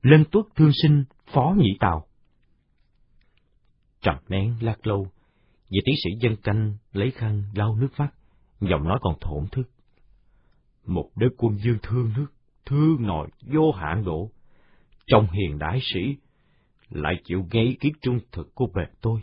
[0.03, 2.07] lân tuất thương sinh phó nhị tào.
[4.01, 5.07] Trầm nén lát lâu,
[5.70, 8.14] vị tiến sĩ dân canh lấy khăn lau nước mắt,
[8.61, 9.70] giọng nói còn thổn thức.
[10.86, 12.26] Một đế quân dương thương nước,
[12.66, 14.30] thương nội vô hạn độ,
[15.07, 16.16] trong hiền đại sĩ,
[16.90, 19.20] lại chịu nghe ý kiến trung thực của bề tôi.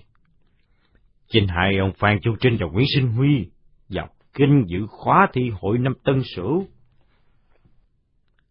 [1.27, 3.47] Trình hai ông Phan Châu Trinh và Nguyễn Sinh Huy
[3.89, 6.67] vào kinh dự khóa thi hội năm Tân Sửu.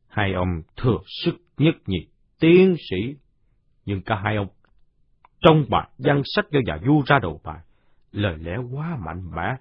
[0.08, 2.02] Hai ông thừa sức nhất nhiệt
[2.40, 3.14] tiến sĩ,
[3.84, 4.48] nhưng cả hai ông
[5.40, 7.58] trong bài văn sách do nhà vua ra đầu bài,
[8.12, 9.56] lời lẽ quá mạnh mẽ,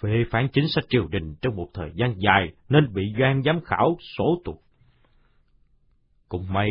[0.00, 3.60] phê phán chính sách triều đình trong một thời gian dài nên bị gian giám
[3.60, 4.63] khảo sổ tục.
[6.34, 6.70] Cũng may,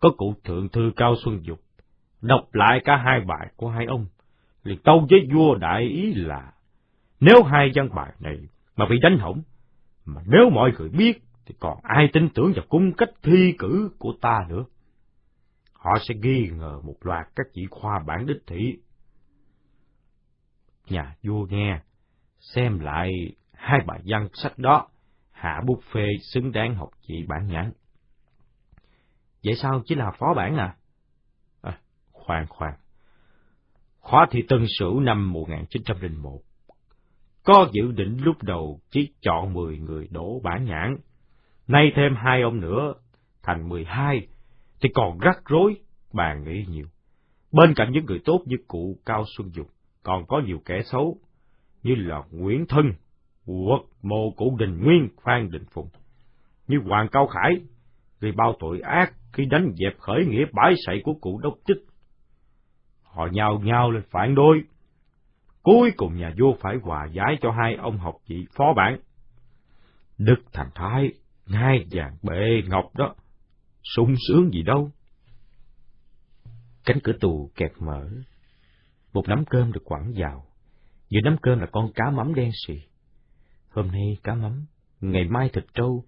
[0.00, 1.60] có cụ thượng thư Cao Xuân Dục
[2.22, 4.06] đọc lại cả hai bài của hai ông,
[4.62, 6.52] liền tâu với vua đại ý là
[7.20, 8.36] nếu hai văn bài này
[8.76, 9.42] mà bị đánh hỏng,
[10.04, 13.90] mà nếu mọi người biết thì còn ai tin tưởng vào cung cách thi cử
[13.98, 14.64] của ta nữa.
[15.72, 18.78] Họ sẽ nghi ngờ một loạt các chỉ khoa bản đích thị.
[20.88, 21.80] Nhà vua nghe,
[22.54, 23.10] xem lại
[23.52, 24.88] hai bài văn sách đó,
[25.32, 27.72] hạ bút phê xứng đáng học chỉ bản nhãn.
[29.46, 30.74] Vậy sao chỉ là phó bản à?
[31.62, 31.78] à
[32.12, 32.74] khoan khoan.
[34.00, 36.40] Khóa thi Tân Sửu năm 1901
[37.44, 40.96] có dự định lúc đầu chỉ chọn 10 người đổ bản nhãn,
[41.68, 42.94] nay thêm hai ông nữa,
[43.42, 44.26] thành 12,
[44.80, 45.76] thì còn rắc rối,
[46.12, 46.86] bàn nghĩ nhiều.
[47.52, 49.66] Bên cạnh những người tốt như cụ Cao Xuân Dục,
[50.02, 51.18] còn có nhiều kẻ xấu,
[51.82, 52.92] như là Nguyễn Thân,
[53.46, 55.88] Quật Mô Cụ Đình Nguyên, Phan Đình Phùng,
[56.68, 57.60] như Hoàng Cao Khải,
[58.20, 61.76] vì bao tội ác khi đánh dẹp khởi nghĩa bãi sậy của cụ đốc chức,
[63.02, 64.62] Họ nhào nhào lên phản đối.
[65.62, 68.98] Cuối cùng nhà vua phải hòa giải cho hai ông học vị phó bản.
[70.18, 71.12] Đức Thành Thái,
[71.46, 73.14] ngai vàng bệ ngọc đó,
[73.96, 74.90] sung sướng gì đâu.
[76.84, 78.08] Cánh cửa tù kẹt mở,
[79.12, 80.44] một nắm cơm được quẳng vào,
[81.08, 82.74] giữa nắm cơm là con cá mắm đen xì.
[83.70, 84.66] Hôm nay cá mắm,
[85.00, 86.04] ngày mai thịt trâu,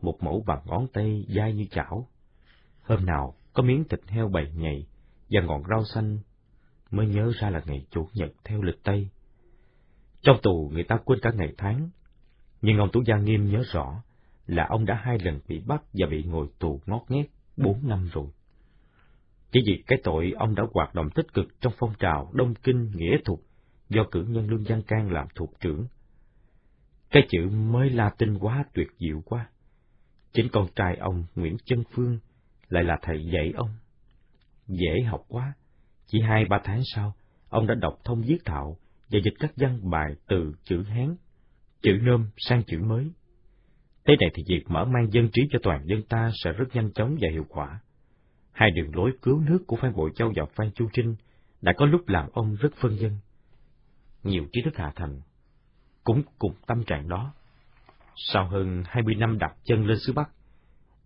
[0.00, 2.08] một mẫu bằng ngón tay dai như chảo.
[2.86, 4.86] Hôm nào có miếng thịt heo bầy nhầy
[5.30, 6.18] và ngọn rau xanh,
[6.90, 9.08] mới nhớ ra là ngày Chủ nhật theo lịch Tây.
[10.22, 11.88] Trong tù người ta quên cả ngày tháng,
[12.62, 14.02] nhưng ông Tú Gia Nghiêm nhớ rõ
[14.46, 17.26] là ông đã hai lần bị bắt và bị ngồi tù ngót nghét
[17.56, 18.26] bốn năm rồi.
[19.52, 22.90] Chỉ vì cái tội ông đã hoạt động tích cực trong phong trào Đông Kinh
[22.94, 23.42] Nghĩa Thục
[23.88, 25.86] do cử nhân Lương Văn Can làm thuộc trưởng.
[27.10, 29.46] Cái chữ mới Latin quá tuyệt diệu quá.
[30.32, 32.18] Chính con trai ông Nguyễn Chân Phương
[32.68, 33.70] lại là thầy dạy ông.
[34.66, 35.54] Dễ học quá,
[36.06, 37.14] chỉ hai ba tháng sau,
[37.48, 38.76] ông đã đọc thông viết thạo
[39.10, 41.16] và dịch các văn bài từ chữ Hán,
[41.82, 43.10] chữ nôm sang chữ mới.
[44.06, 46.92] Thế này thì việc mở mang dân trí cho toàn dân ta sẽ rất nhanh
[46.92, 47.80] chóng và hiệu quả.
[48.52, 51.16] Hai đường lối cứu nước của Phan Bội Châu và Phan Chu Trinh
[51.60, 53.18] đã có lúc làm ông rất phân dân.
[54.22, 55.20] Nhiều trí thức hạ thành
[56.04, 57.34] cũng cùng tâm trạng đó.
[58.16, 60.30] Sau hơn hai mươi năm đặt chân lên xứ Bắc,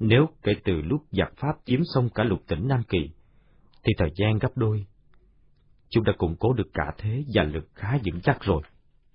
[0.01, 3.11] nếu kể từ lúc giặc Pháp chiếm xong cả lục tỉnh Nam Kỳ,
[3.85, 4.87] thì thời gian gấp đôi.
[5.89, 8.63] Chúng đã củng cố được cả thế và lực khá vững chắc rồi.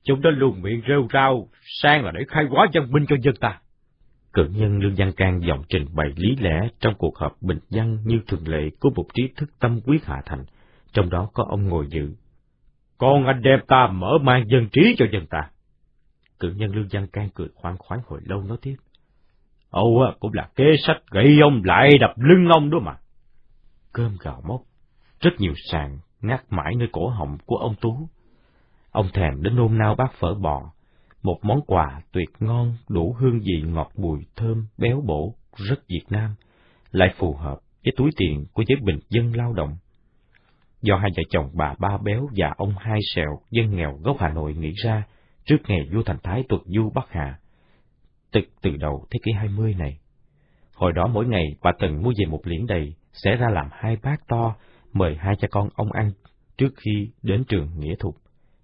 [0.03, 1.49] Chúng đã luôn miệng rêu rao,
[1.81, 3.59] sang là để khai hóa dân binh cho dân ta.
[4.33, 7.97] Cử nhân Lương Văn Can giọng trình bày lý lẽ trong cuộc họp bình dân
[8.05, 10.45] như thường lệ của một trí thức tâm quyết hạ thành,
[10.93, 12.13] trong đó có ông ngồi dự.
[12.97, 15.49] Con anh đem ta mở mang dân trí cho dân ta.
[16.39, 18.75] Cử nhân Lương Văn Can cười khoan khoái hồi lâu nói tiếp.
[19.69, 22.97] Âu cũng là kế sách gây ông lại đập lưng ông đó mà.
[23.93, 24.61] Cơm gạo mốc,
[25.19, 28.09] rất nhiều sàn ngắt mãi nơi cổ họng của ông Tú.
[28.91, 30.71] Ông thèm đến nôn nao bát phở bò,
[31.23, 36.05] một món quà tuyệt ngon đủ hương vị ngọt bùi thơm béo bổ rất Việt
[36.09, 36.35] Nam,
[36.91, 39.77] lại phù hợp với túi tiền của giới bình dân lao động.
[40.81, 44.29] Do hai vợ chồng bà Ba Béo và ông Hai Sẹo dân nghèo gốc Hà
[44.29, 45.03] Nội nghĩ ra
[45.45, 47.39] trước ngày vua Thành Thái tuần du Bắc Hà,
[48.35, 49.99] từ từ đầu thế kỷ 20 này.
[50.73, 53.97] Hồi đó mỗi ngày bà Tần mua về một liễn đầy, sẽ ra làm hai
[54.03, 54.55] bát to,
[54.93, 56.11] mời hai cha con ông ăn
[56.57, 58.15] trước khi đến trường nghĩa thục,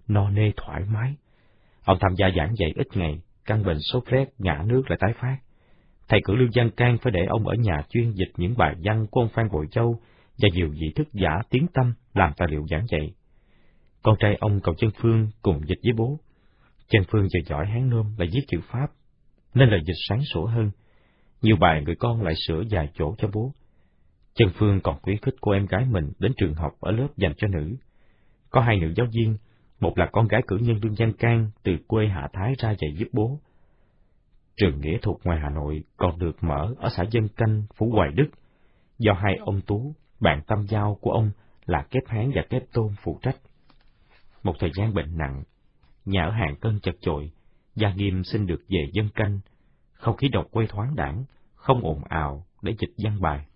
[0.08, 1.14] no nê thoải mái.
[1.84, 5.12] Ông tham gia giảng dạy ít ngày, căn bệnh sốt rét, ngã nước lại tái
[5.20, 5.36] phát.
[6.08, 9.06] Thầy cử lương văn can phải để ông ở nhà chuyên dịch những bài văn
[9.10, 10.00] của ông Phan Bội Châu
[10.38, 13.14] và nhiều vị thức giả tiếng tâm làm tài liệu giảng dạy.
[14.02, 16.18] Con trai ông cậu Chân Phương cùng dịch với bố.
[16.88, 18.86] Chân Phương giờ giỏi hán nôm là viết chữ Pháp,
[19.54, 20.70] nên lời dịch sáng sủa hơn.
[21.42, 23.52] Nhiều bài người con lại sửa dài chỗ cho bố.
[24.34, 27.32] Trần Phương còn khuyến khích cô em gái mình đến trường học ở lớp dành
[27.36, 27.76] cho nữ.
[28.50, 29.36] Có hai nữ giáo viên,
[29.80, 32.94] một là con gái cử nhân Lương Văn Can từ quê Hạ Thái ra dạy
[32.96, 33.40] giúp bố.
[34.56, 38.10] Trường nghĩa thuật ngoài Hà Nội còn được mở ở xã Dân Canh, Phú Hoài
[38.12, 38.28] Đức,
[38.98, 41.30] do hai ông Tú, bạn tâm giao của ông
[41.66, 43.36] là Kép Hán và Kép Tôn phụ trách.
[44.42, 45.42] Một thời gian bệnh nặng,
[46.04, 47.30] nhà ở hàng cân chật chội,
[47.74, 49.40] Gia Nghiêm xin được về dân canh,
[49.92, 53.46] không khí độc quê thoáng đảng, không ồn ào để dịch văn bài.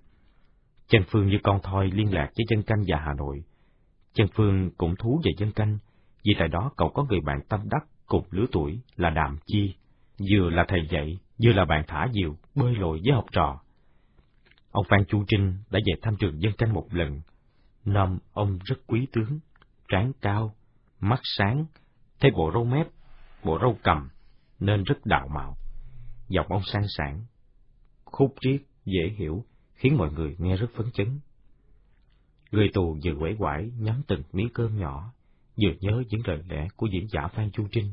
[0.88, 3.44] Chân Phương như con thoi liên lạc với dân canh và Hà Nội.
[4.12, 5.78] Chân Phương cũng thú về dân canh,
[6.24, 9.74] vì tại đó cậu có người bạn tâm đắc cùng lứa tuổi là Đàm Chi,
[10.18, 13.60] vừa là thầy dạy, vừa là bạn thả diều, bơi lội với học trò.
[14.70, 17.20] Ông Phan Chu Trinh đã về thăm trường dân canh một lần.
[17.84, 19.38] Năm ông rất quý tướng,
[19.88, 20.54] trán cao,
[21.00, 21.64] mắt sáng,
[22.20, 22.86] thấy bộ râu mép,
[23.47, 24.09] bộ râu cầm,
[24.61, 25.57] nên rất đạo mạo.
[26.28, 27.24] Giọng ông sang sảng,
[28.05, 29.44] khúc triết, dễ hiểu,
[29.74, 31.20] khiến mọi người nghe rất phấn chấn.
[32.51, 35.12] Người tù vừa quẩy quải nhắm từng miếng cơm nhỏ,
[35.62, 37.92] vừa nhớ những lời lẽ của diễn giả Phan Chu Trinh.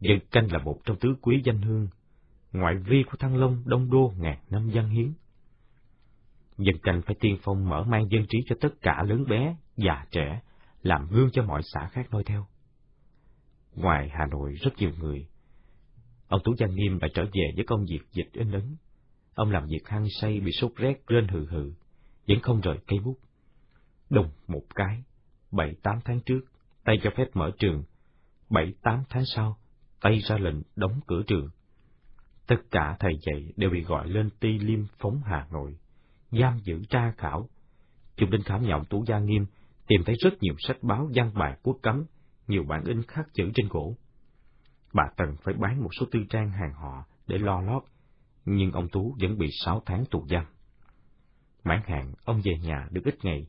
[0.00, 1.88] Dân canh là một trong tứ quý danh hương,
[2.52, 5.12] ngoại vi của Thăng Long đông đô ngàn năm văn hiến.
[6.58, 10.04] Dân canh phải tiên phong mở mang dân trí cho tất cả lớn bé, già
[10.10, 10.40] trẻ,
[10.82, 12.46] làm gương cho mọi xã khác noi theo.
[13.74, 15.26] Ngoài Hà Nội rất nhiều người.
[16.28, 18.76] Ông Tú Giang Nghiêm lại trở về với công việc dịch in ấn.
[19.34, 21.72] Ông làm việc hăng say bị sốt rét rên hừ hừ,
[22.28, 23.18] vẫn không rời cây bút.
[24.10, 25.02] Đồng một cái,
[25.50, 26.40] bảy tám tháng trước,
[26.84, 27.84] tay cho phép mở trường,
[28.50, 29.58] bảy tám tháng sau,
[30.00, 31.48] tay ra lệnh đóng cửa trường.
[32.46, 35.76] Tất cả thầy dạy đều bị gọi lên ti liêm phóng Hà Nội,
[36.30, 37.48] giam giữ tra khảo.
[38.16, 39.46] Chúng đến khám nhà ông Tú Gia Nghiêm,
[39.86, 42.04] tìm thấy rất nhiều sách báo văn bài quốc cấm,
[42.48, 43.96] nhiều bản in khắc chữ trên gỗ.
[44.92, 47.82] Bà Tần phải bán một số tư trang hàng họ để lo lót,
[48.44, 50.44] nhưng ông Tú vẫn bị sáu tháng tù giam.
[51.64, 53.46] Mãn hạn, ông về nhà được ít ngày,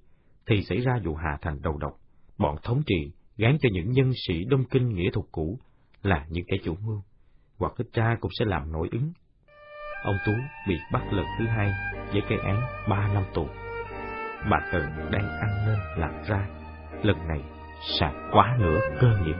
[0.47, 1.93] thì xảy ra vụ Hà Thành đầu độc.
[2.37, 5.59] Bọn thống trị gán cho những nhân sĩ đông kinh nghĩa thuật cũ
[6.03, 7.01] là những kẻ chủ mưu,
[7.57, 9.11] hoặc ít ra cũng sẽ làm nổi ứng.
[10.03, 10.31] Ông Tú
[10.67, 11.71] bị bắt lần thứ hai
[12.11, 13.47] với cây án ba năm tù.
[14.51, 16.47] Bà Tần đang ăn nên làm ra,
[17.03, 17.54] lần này
[17.99, 19.35] sẽ quá nửa cơ nghiệp.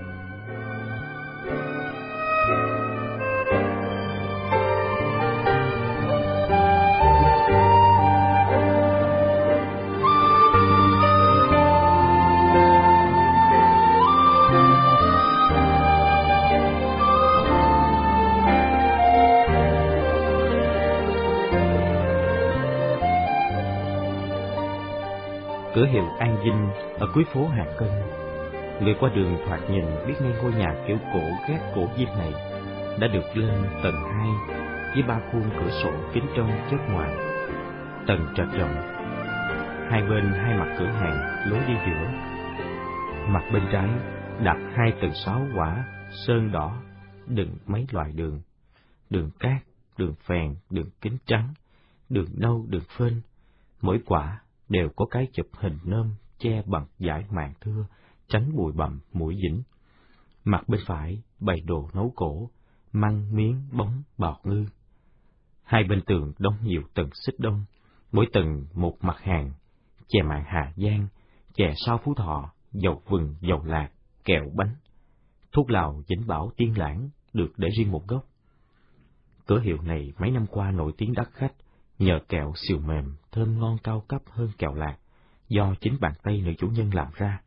[25.76, 26.70] cửa hiệu An Vinh
[27.00, 27.90] ở cuối phố Hà Cân.
[28.82, 32.34] Người qua đường thoạt nhìn biết ngay ngôi nhà kiểu cổ ghét cổ diêm này
[33.00, 34.30] đã được lên tầng hai
[34.94, 37.16] với ba khuôn cửa sổ kính trong chất ngoài.
[38.08, 38.76] Tầng trệt rộng,
[39.90, 42.08] hai bên hai mặt cửa hàng lối đi giữa.
[43.28, 43.90] Mặt bên trái
[44.44, 46.82] đặt hai tầng sáu quả sơn đỏ
[47.28, 48.42] đựng mấy loại đường,
[49.10, 49.62] đường cát,
[49.98, 51.54] đường phèn, đường kính trắng,
[52.10, 53.22] đường nâu, đường phên,
[53.82, 57.86] mỗi quả đều có cái chụp hình nôm che bằng giải màng thưa,
[58.28, 59.62] tránh bụi bặm mũi dính
[60.48, 62.50] Mặt bên phải bày đồ nấu cổ,
[62.92, 64.66] măng miếng bóng bọt ngư.
[65.64, 67.66] Hai bên tường đóng nhiều tầng xích đông,
[68.12, 69.52] mỗi tầng một mặt hàng,
[70.08, 71.08] chè mạng Hà Giang,
[71.54, 73.90] chè sao Phú Thọ, dầu vừng, dầu lạc,
[74.24, 74.76] kẹo bánh.
[75.52, 78.26] Thuốc lào Vĩnh Bảo Tiên Lãng được để riêng một gốc.
[79.46, 81.54] Cửa hiệu này mấy năm qua nổi tiếng đắt khách,
[82.00, 84.98] nhờ kẹo xìu mềm, thơm ngon cao cấp hơn kẹo lạc,
[85.48, 87.42] do chính bàn tay nữ chủ nhân làm ra.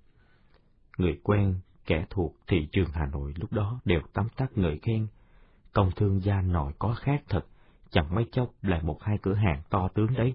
[0.99, 5.07] Người quen, kẻ thuộc thị trường Hà Nội lúc đó đều tắm tắt ngợi khen.
[5.73, 7.47] Công thương gia nội có khác thật,
[7.91, 10.35] chẳng mấy chốc lại một hai cửa hàng to tướng đấy.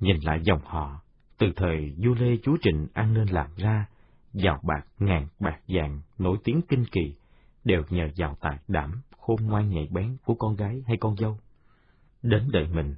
[0.00, 1.00] Nhìn lại dòng họ,
[1.38, 3.86] từ thời Du Lê Chú Trịnh ăn nên làm ra,
[4.32, 7.14] giàu bạc ngàn bạc vàng nổi tiếng kinh kỳ,
[7.64, 11.38] đều nhờ giàu tài đảm, khôn ngoan nhạy bén của con gái hay con dâu.
[12.22, 12.94] Đến đời mình,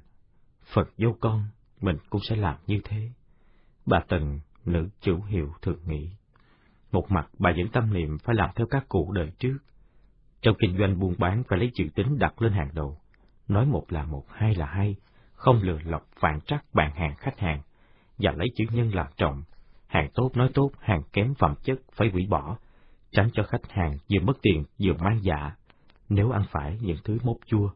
[0.73, 1.45] Phật dâu con,
[1.81, 3.09] mình cũng sẽ làm như thế.
[3.85, 6.09] Bà Tần, nữ chủ hiệu thường nghĩ.
[6.91, 9.57] Một mặt bà vẫn tâm niệm phải làm theo các cụ đời trước.
[10.41, 12.97] Trong kinh doanh buôn bán phải lấy chữ tính đặt lên hàng đầu.
[13.47, 14.95] Nói một là một, hai là hai,
[15.33, 17.61] không lừa lọc phản trắc bạn hàng khách hàng,
[18.17, 19.43] và lấy chữ nhân làm trọng.
[19.87, 22.57] Hàng tốt nói tốt, hàng kém phẩm chất phải hủy bỏ,
[23.11, 25.55] tránh cho khách hàng vừa mất tiền vừa mang dạ,
[26.09, 27.69] nếu ăn phải những thứ mốt chua.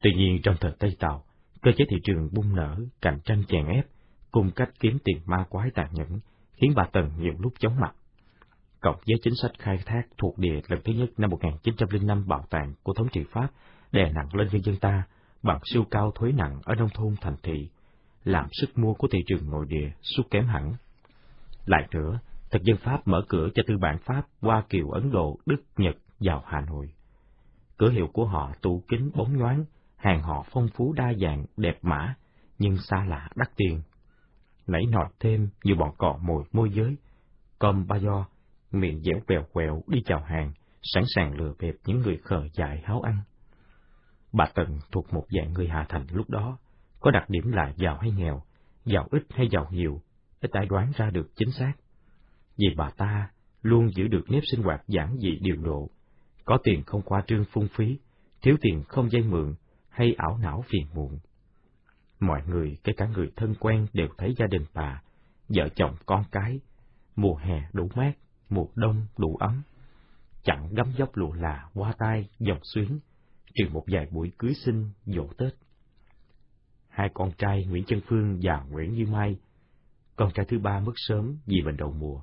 [0.00, 1.24] Tuy nhiên trong thời Tây Tàu,
[1.62, 3.86] cơ chế thị trường bung nở, cạnh tranh chèn ép,
[4.34, 6.20] cùng cách kiếm tiền ma quái tàn nhẫn,
[6.52, 7.94] khiến bà Tần nhiều lúc chóng mặt.
[8.80, 12.74] Cộng với chính sách khai thác thuộc địa lần thứ nhất năm 1905 bảo tàng
[12.82, 13.48] của thống trị Pháp
[13.92, 15.02] đè nặng lên nhân dân ta
[15.42, 17.68] bằng siêu cao thuế nặng ở nông thôn thành thị,
[18.24, 20.74] làm sức mua của thị trường nội địa sút kém hẳn.
[21.66, 22.18] Lại nữa,
[22.50, 25.96] thực dân Pháp mở cửa cho tư bản Pháp, qua Kiều, Ấn Độ, Đức, Nhật
[26.20, 26.92] vào Hà Nội.
[27.76, 29.64] Cửa hiệu của họ tủ kính bóng nhoáng,
[29.96, 32.14] hàng họ phong phú đa dạng, đẹp mã,
[32.58, 33.80] nhưng xa lạ đắt tiền.
[34.66, 36.96] Nảy nọt thêm như bọn cọ mồi môi giới,
[37.58, 38.26] com ba do,
[38.72, 40.52] miệng dẻo quẹo quẹo đi chào hàng,
[40.82, 43.18] sẵn sàng lừa bịp những người khờ dại háo ăn.
[44.32, 46.58] Bà Tần thuộc một dạng người Hà Thành lúc đó,
[47.00, 48.42] có đặc điểm là giàu hay nghèo,
[48.84, 50.00] giàu ít hay giàu nhiều,
[50.40, 51.72] ít ai đoán ra được chính xác.
[52.56, 53.30] Vì bà ta
[53.62, 55.90] luôn giữ được nếp sinh hoạt giản dị điều độ,
[56.44, 57.98] có tiền không qua trương phung phí,
[58.42, 59.54] thiếu tiền không dây mượn,
[59.88, 61.18] hay ảo não phiền muộn.
[62.26, 65.02] Mọi người, kể cả người thân quen đều thấy gia đình bà,
[65.48, 66.60] vợ chồng con cái,
[67.16, 68.12] mùa hè đủ mát,
[68.48, 69.62] mùa đông đủ ấm.
[70.42, 72.98] Chẳng gấm dốc lụa là, qua tay dòng xuyến,
[73.54, 75.54] trừ một vài buổi cưới sinh, dỗ Tết.
[76.88, 79.36] Hai con trai Nguyễn Chân Phương và Nguyễn Như Mai,
[80.16, 82.22] con trai thứ ba mất sớm vì bệnh đầu mùa.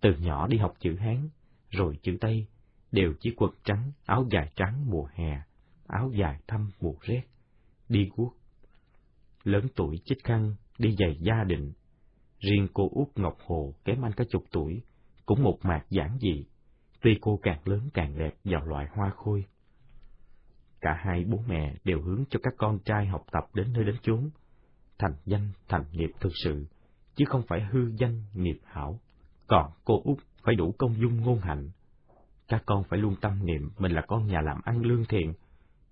[0.00, 1.28] Từ nhỏ đi học chữ Hán,
[1.70, 2.46] rồi chữ Tây,
[2.92, 5.40] đều chỉ quần trắng, áo dài trắng mùa hè,
[5.86, 7.22] áo dài thăm mùa rét,
[7.88, 8.36] đi guốc.
[9.46, 11.72] Lớn tuổi chích khăn, đi giày gia đình.
[12.40, 14.82] Riêng cô út Ngọc Hồ kém anh cả chục tuổi,
[15.26, 16.46] cũng một mạc giản dị,
[17.02, 19.44] tuy cô càng lớn càng đẹp vào loại hoa khôi.
[20.80, 23.96] Cả hai bố mẹ đều hướng cho các con trai học tập đến nơi đến
[24.02, 24.30] chốn,
[24.98, 26.66] thành danh thành nghiệp thực sự,
[27.14, 29.00] chứ không phải hư danh nghiệp hảo.
[29.46, 31.70] Còn cô út phải đủ công dung ngôn hạnh.
[32.48, 35.32] Các con phải luôn tâm niệm mình là con nhà làm ăn lương thiện,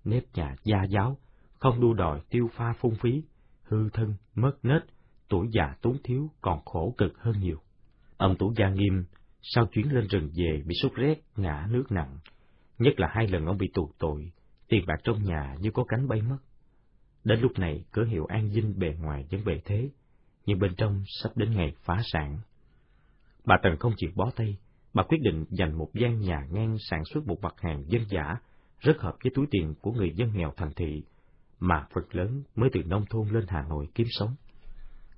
[0.04, 1.16] nếp nhà gia giáo,
[1.58, 3.22] không đua đòi tiêu pha phung phí,
[3.64, 4.82] hư thân, mất nết,
[5.28, 7.58] tuổi già túng thiếu còn khổ cực hơn nhiều.
[8.16, 9.04] Ông Tủ Gia Nghiêm
[9.42, 12.18] sau chuyến lên rừng về bị sốt rét, ngã nước nặng,
[12.78, 14.32] nhất là hai lần ông bị tù tội,
[14.68, 16.38] tiền bạc trong nhà như có cánh bay mất.
[17.24, 19.90] Đến lúc này, cửa hiệu an dinh bề ngoài vẫn bề thế,
[20.46, 22.38] nhưng bên trong sắp đến ngày phá sản.
[23.44, 24.56] Bà Tần không chịu bó tay,
[24.94, 28.36] bà quyết định dành một gian nhà ngang sản xuất một mặt hàng dân giả,
[28.78, 31.02] rất hợp với túi tiền của người dân nghèo thành thị,
[31.60, 34.34] mà phần lớn mới từ nông thôn lên Hà Nội kiếm sống.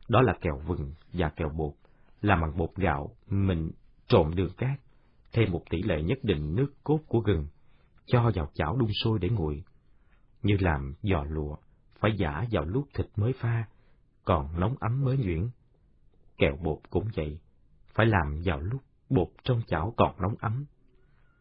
[0.08, 1.72] Đó là kẹo vừng và kẹo bột,
[2.20, 3.70] làm bằng bột gạo, mình
[4.06, 4.80] trộn đường cát,
[5.32, 7.46] thêm một tỷ lệ nhất định nước cốt của gừng,
[8.06, 9.64] cho vào chảo đun sôi để nguội.
[10.42, 11.56] Như làm giò lụa,
[12.00, 13.64] phải giả vào lúc thịt mới pha,
[14.24, 15.48] còn nóng ấm mới nhuyễn.
[16.38, 17.38] Kẹo bột cũng vậy,
[17.94, 20.64] phải làm vào lúc bột trong chảo còn nóng ấm.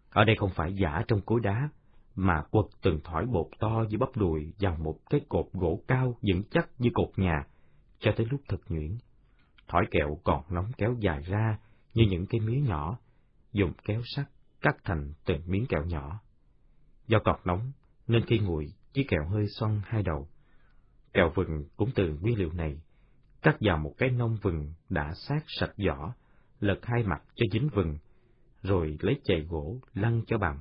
[0.10, 1.70] Ở đây không phải giả trong cối đá,
[2.16, 6.18] mà quật từng thỏi bột to như bắp đùi vào một cái cột gỗ cao
[6.22, 7.43] vững chắc như cột nhà,
[7.99, 8.97] cho tới lúc thật nhuyễn.
[9.68, 11.59] Thỏi kẹo còn nóng kéo dài ra
[11.93, 12.99] như những cái mía nhỏ,
[13.53, 14.26] dùng kéo sắt
[14.61, 16.20] cắt thành từng miếng kẹo nhỏ.
[17.07, 17.72] Do còn nóng,
[18.07, 20.28] nên khi nguội, chiếc kẹo hơi xoăn hai đầu.
[21.13, 22.82] Kẹo vừng cũng từ nguyên liệu này,
[23.41, 26.13] cắt vào một cái nông vừng đã sát sạch vỏ,
[26.59, 27.97] lật hai mặt cho dính vừng,
[28.63, 30.59] rồi lấy chày gỗ lăn cho bằng.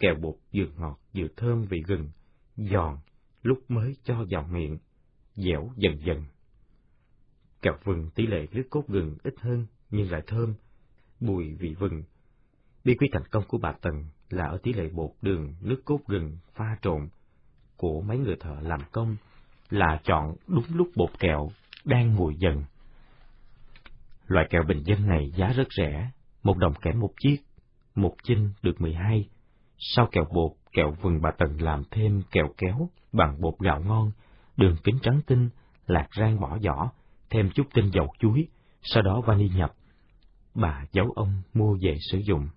[0.00, 2.10] Kẹo bột vừa ngọt vừa thơm vị gừng,
[2.56, 2.96] giòn,
[3.42, 4.78] lúc mới cho vào miệng,
[5.34, 6.24] dẻo dần dần.
[7.62, 10.54] Kẹo vừng tỷ lệ nước cốt gừng ít hơn nhưng lại thơm,
[11.20, 12.02] bùi vị vừng.
[12.84, 16.00] Bí quyết thành công của bà Tần là ở tỷ lệ bột đường, nước cốt
[16.06, 17.08] gừng pha trộn
[17.76, 19.16] của mấy người thợ làm công
[19.70, 21.50] là chọn đúng lúc bột kẹo
[21.84, 22.64] đang nguội dần.
[24.26, 26.10] Loại kẹo bình dân này giá rất rẻ,
[26.42, 27.36] một đồng kẻ một chiếc,
[27.94, 29.28] một chinh được mười hai.
[29.82, 34.12] Sau kẹo bột kẹo vừng bà Tần làm thêm kẹo kéo bằng bột gạo ngon,
[34.56, 35.48] đường kính trắng tinh,
[35.86, 36.90] lạc rang bỏ vỏ,
[37.30, 38.48] thêm chút tinh dầu chuối,
[38.82, 39.72] sau đó vani nhập.
[40.54, 42.48] Bà giấu ông mua về sử dụng.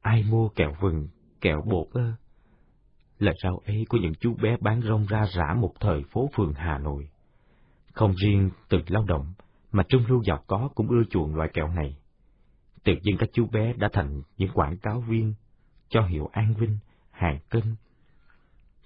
[0.00, 1.08] Ai mua kẹo vừng,
[1.40, 2.12] kẹo bột ơ?
[3.18, 6.52] Lời rau ấy của những chú bé bán rong ra rã một thời phố phường
[6.54, 7.08] Hà Nội.
[7.92, 9.32] Không riêng từ lao động,
[9.72, 11.99] mà trung lưu giàu có cũng ưa chuộng loại kẹo này.
[12.84, 15.34] Tự nhiên các chú bé đã thành những quảng cáo viên
[15.88, 16.78] cho hiệu An Vinh,
[17.10, 17.62] Hàng Cân.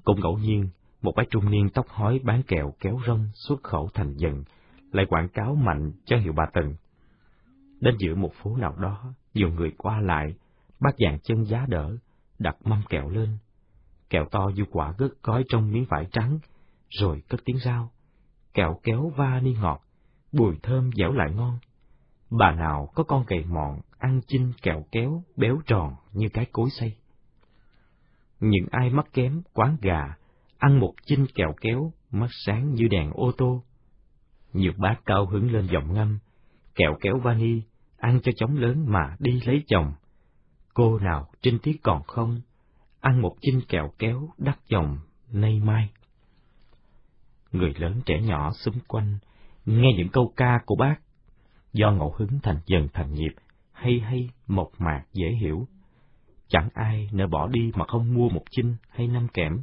[0.05, 0.69] Cũng ngẫu nhiên,
[1.03, 4.45] một bác trung niên tóc hói bán kẹo kéo rong xuất khẩu thành dần,
[4.93, 6.75] lại quảng cáo mạnh cho hiệu bà Tần.
[7.81, 10.35] Đến giữa một phố nào đó, nhiều người qua lại,
[10.81, 11.97] bác dạng chân giá đỡ,
[12.39, 13.39] đặt mâm kẹo lên.
[14.11, 16.39] Kẹo to như quả gất gói trong miếng vải trắng,
[16.91, 17.91] rồi cất tiếng rao
[18.55, 19.83] Kẹo kéo va ni ngọt,
[20.33, 21.59] bùi thơm dẻo lại ngon.
[22.39, 26.71] Bà nào có con cầy mọn, ăn chinh kẹo kéo, béo tròn như cái cối
[26.71, 26.97] xây
[28.41, 30.15] Những ai mắc kém, quán gà,
[30.59, 33.63] ăn một chinh kẹo kéo, mắt sáng như đèn ô tô.
[34.53, 36.19] Nhiều bác cao hứng lên giọng ngâm,
[36.75, 37.63] kẹo kéo vani,
[37.99, 39.93] ăn cho chóng lớn mà đi lấy chồng.
[40.75, 42.41] Cô nào trinh tiết còn không,
[43.01, 44.99] ăn một chinh kẹo kéo đắt chồng
[45.33, 45.91] nay mai.
[47.53, 49.19] Người lớn trẻ nhỏ xung quanh,
[49.65, 50.97] nghe những câu ca của bác,
[51.75, 53.35] do ngẫu hứng thành dần thành nghiệp
[53.85, 55.67] hay hay, mộc mạc, dễ hiểu.
[56.49, 59.63] Chẳng ai nỡ bỏ đi mà không mua một chinh hay năm kẽm.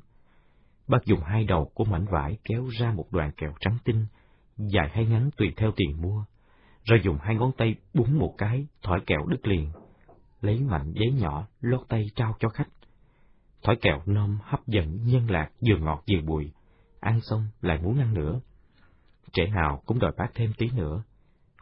[0.88, 4.06] Bác dùng hai đầu của mảnh vải kéo ra một đoạn kẹo trắng tinh,
[4.58, 6.26] dài hay ngắn tùy theo tiền mua,
[6.84, 9.72] rồi dùng hai ngón tay búng một cái, thỏi kẹo đứt liền.
[10.42, 12.70] Lấy mảnh giấy nhỏ, lót tay trao cho khách.
[13.64, 16.52] Thỏi kẹo nôm hấp dẫn nhân lạc vừa ngọt vừa bùi,
[17.00, 18.40] ăn xong lại muốn ăn nữa.
[19.34, 21.04] Trẻ nào cũng đòi bác thêm tí nữa.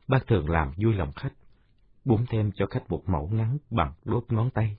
[0.09, 1.33] Bác thường làm vui lòng khách,
[2.05, 4.77] búng thêm cho khách một mẫu ngắn bằng đốt ngón tay.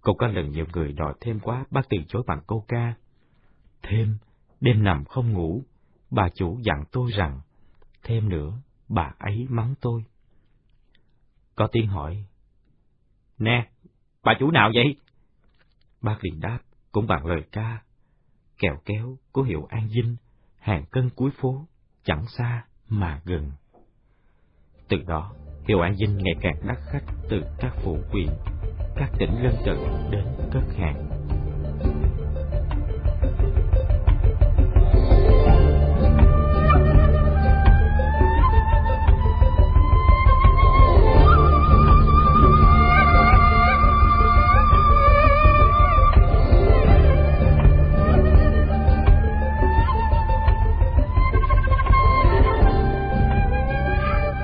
[0.00, 2.94] Cũng có lần nhiều người đòi thêm quá, bác từ chối bằng câu ca.
[3.82, 4.18] Thêm,
[4.60, 5.62] đêm nằm không ngủ,
[6.10, 7.40] bà chủ dặn tôi rằng,
[8.02, 8.52] thêm nữa,
[8.88, 10.04] bà ấy mắng tôi.
[11.54, 12.24] Có tiếng hỏi,
[13.38, 13.70] Nè,
[14.22, 14.96] bà chủ nào vậy?
[16.00, 16.58] Bác liền đáp,
[16.92, 17.82] cũng bằng lời ca,
[18.58, 20.16] kẹo kéo của hiệu An Vinh,
[20.58, 21.66] hàng cân cuối phố,
[22.04, 23.52] chẳng xa mà gần.
[24.92, 25.32] Từ đó,
[25.68, 28.28] hiệu An Vinh ngày càng đắt khách từ các phủ quyền,
[28.96, 29.76] các tỉnh lân cận
[30.10, 31.21] đến cất hàng.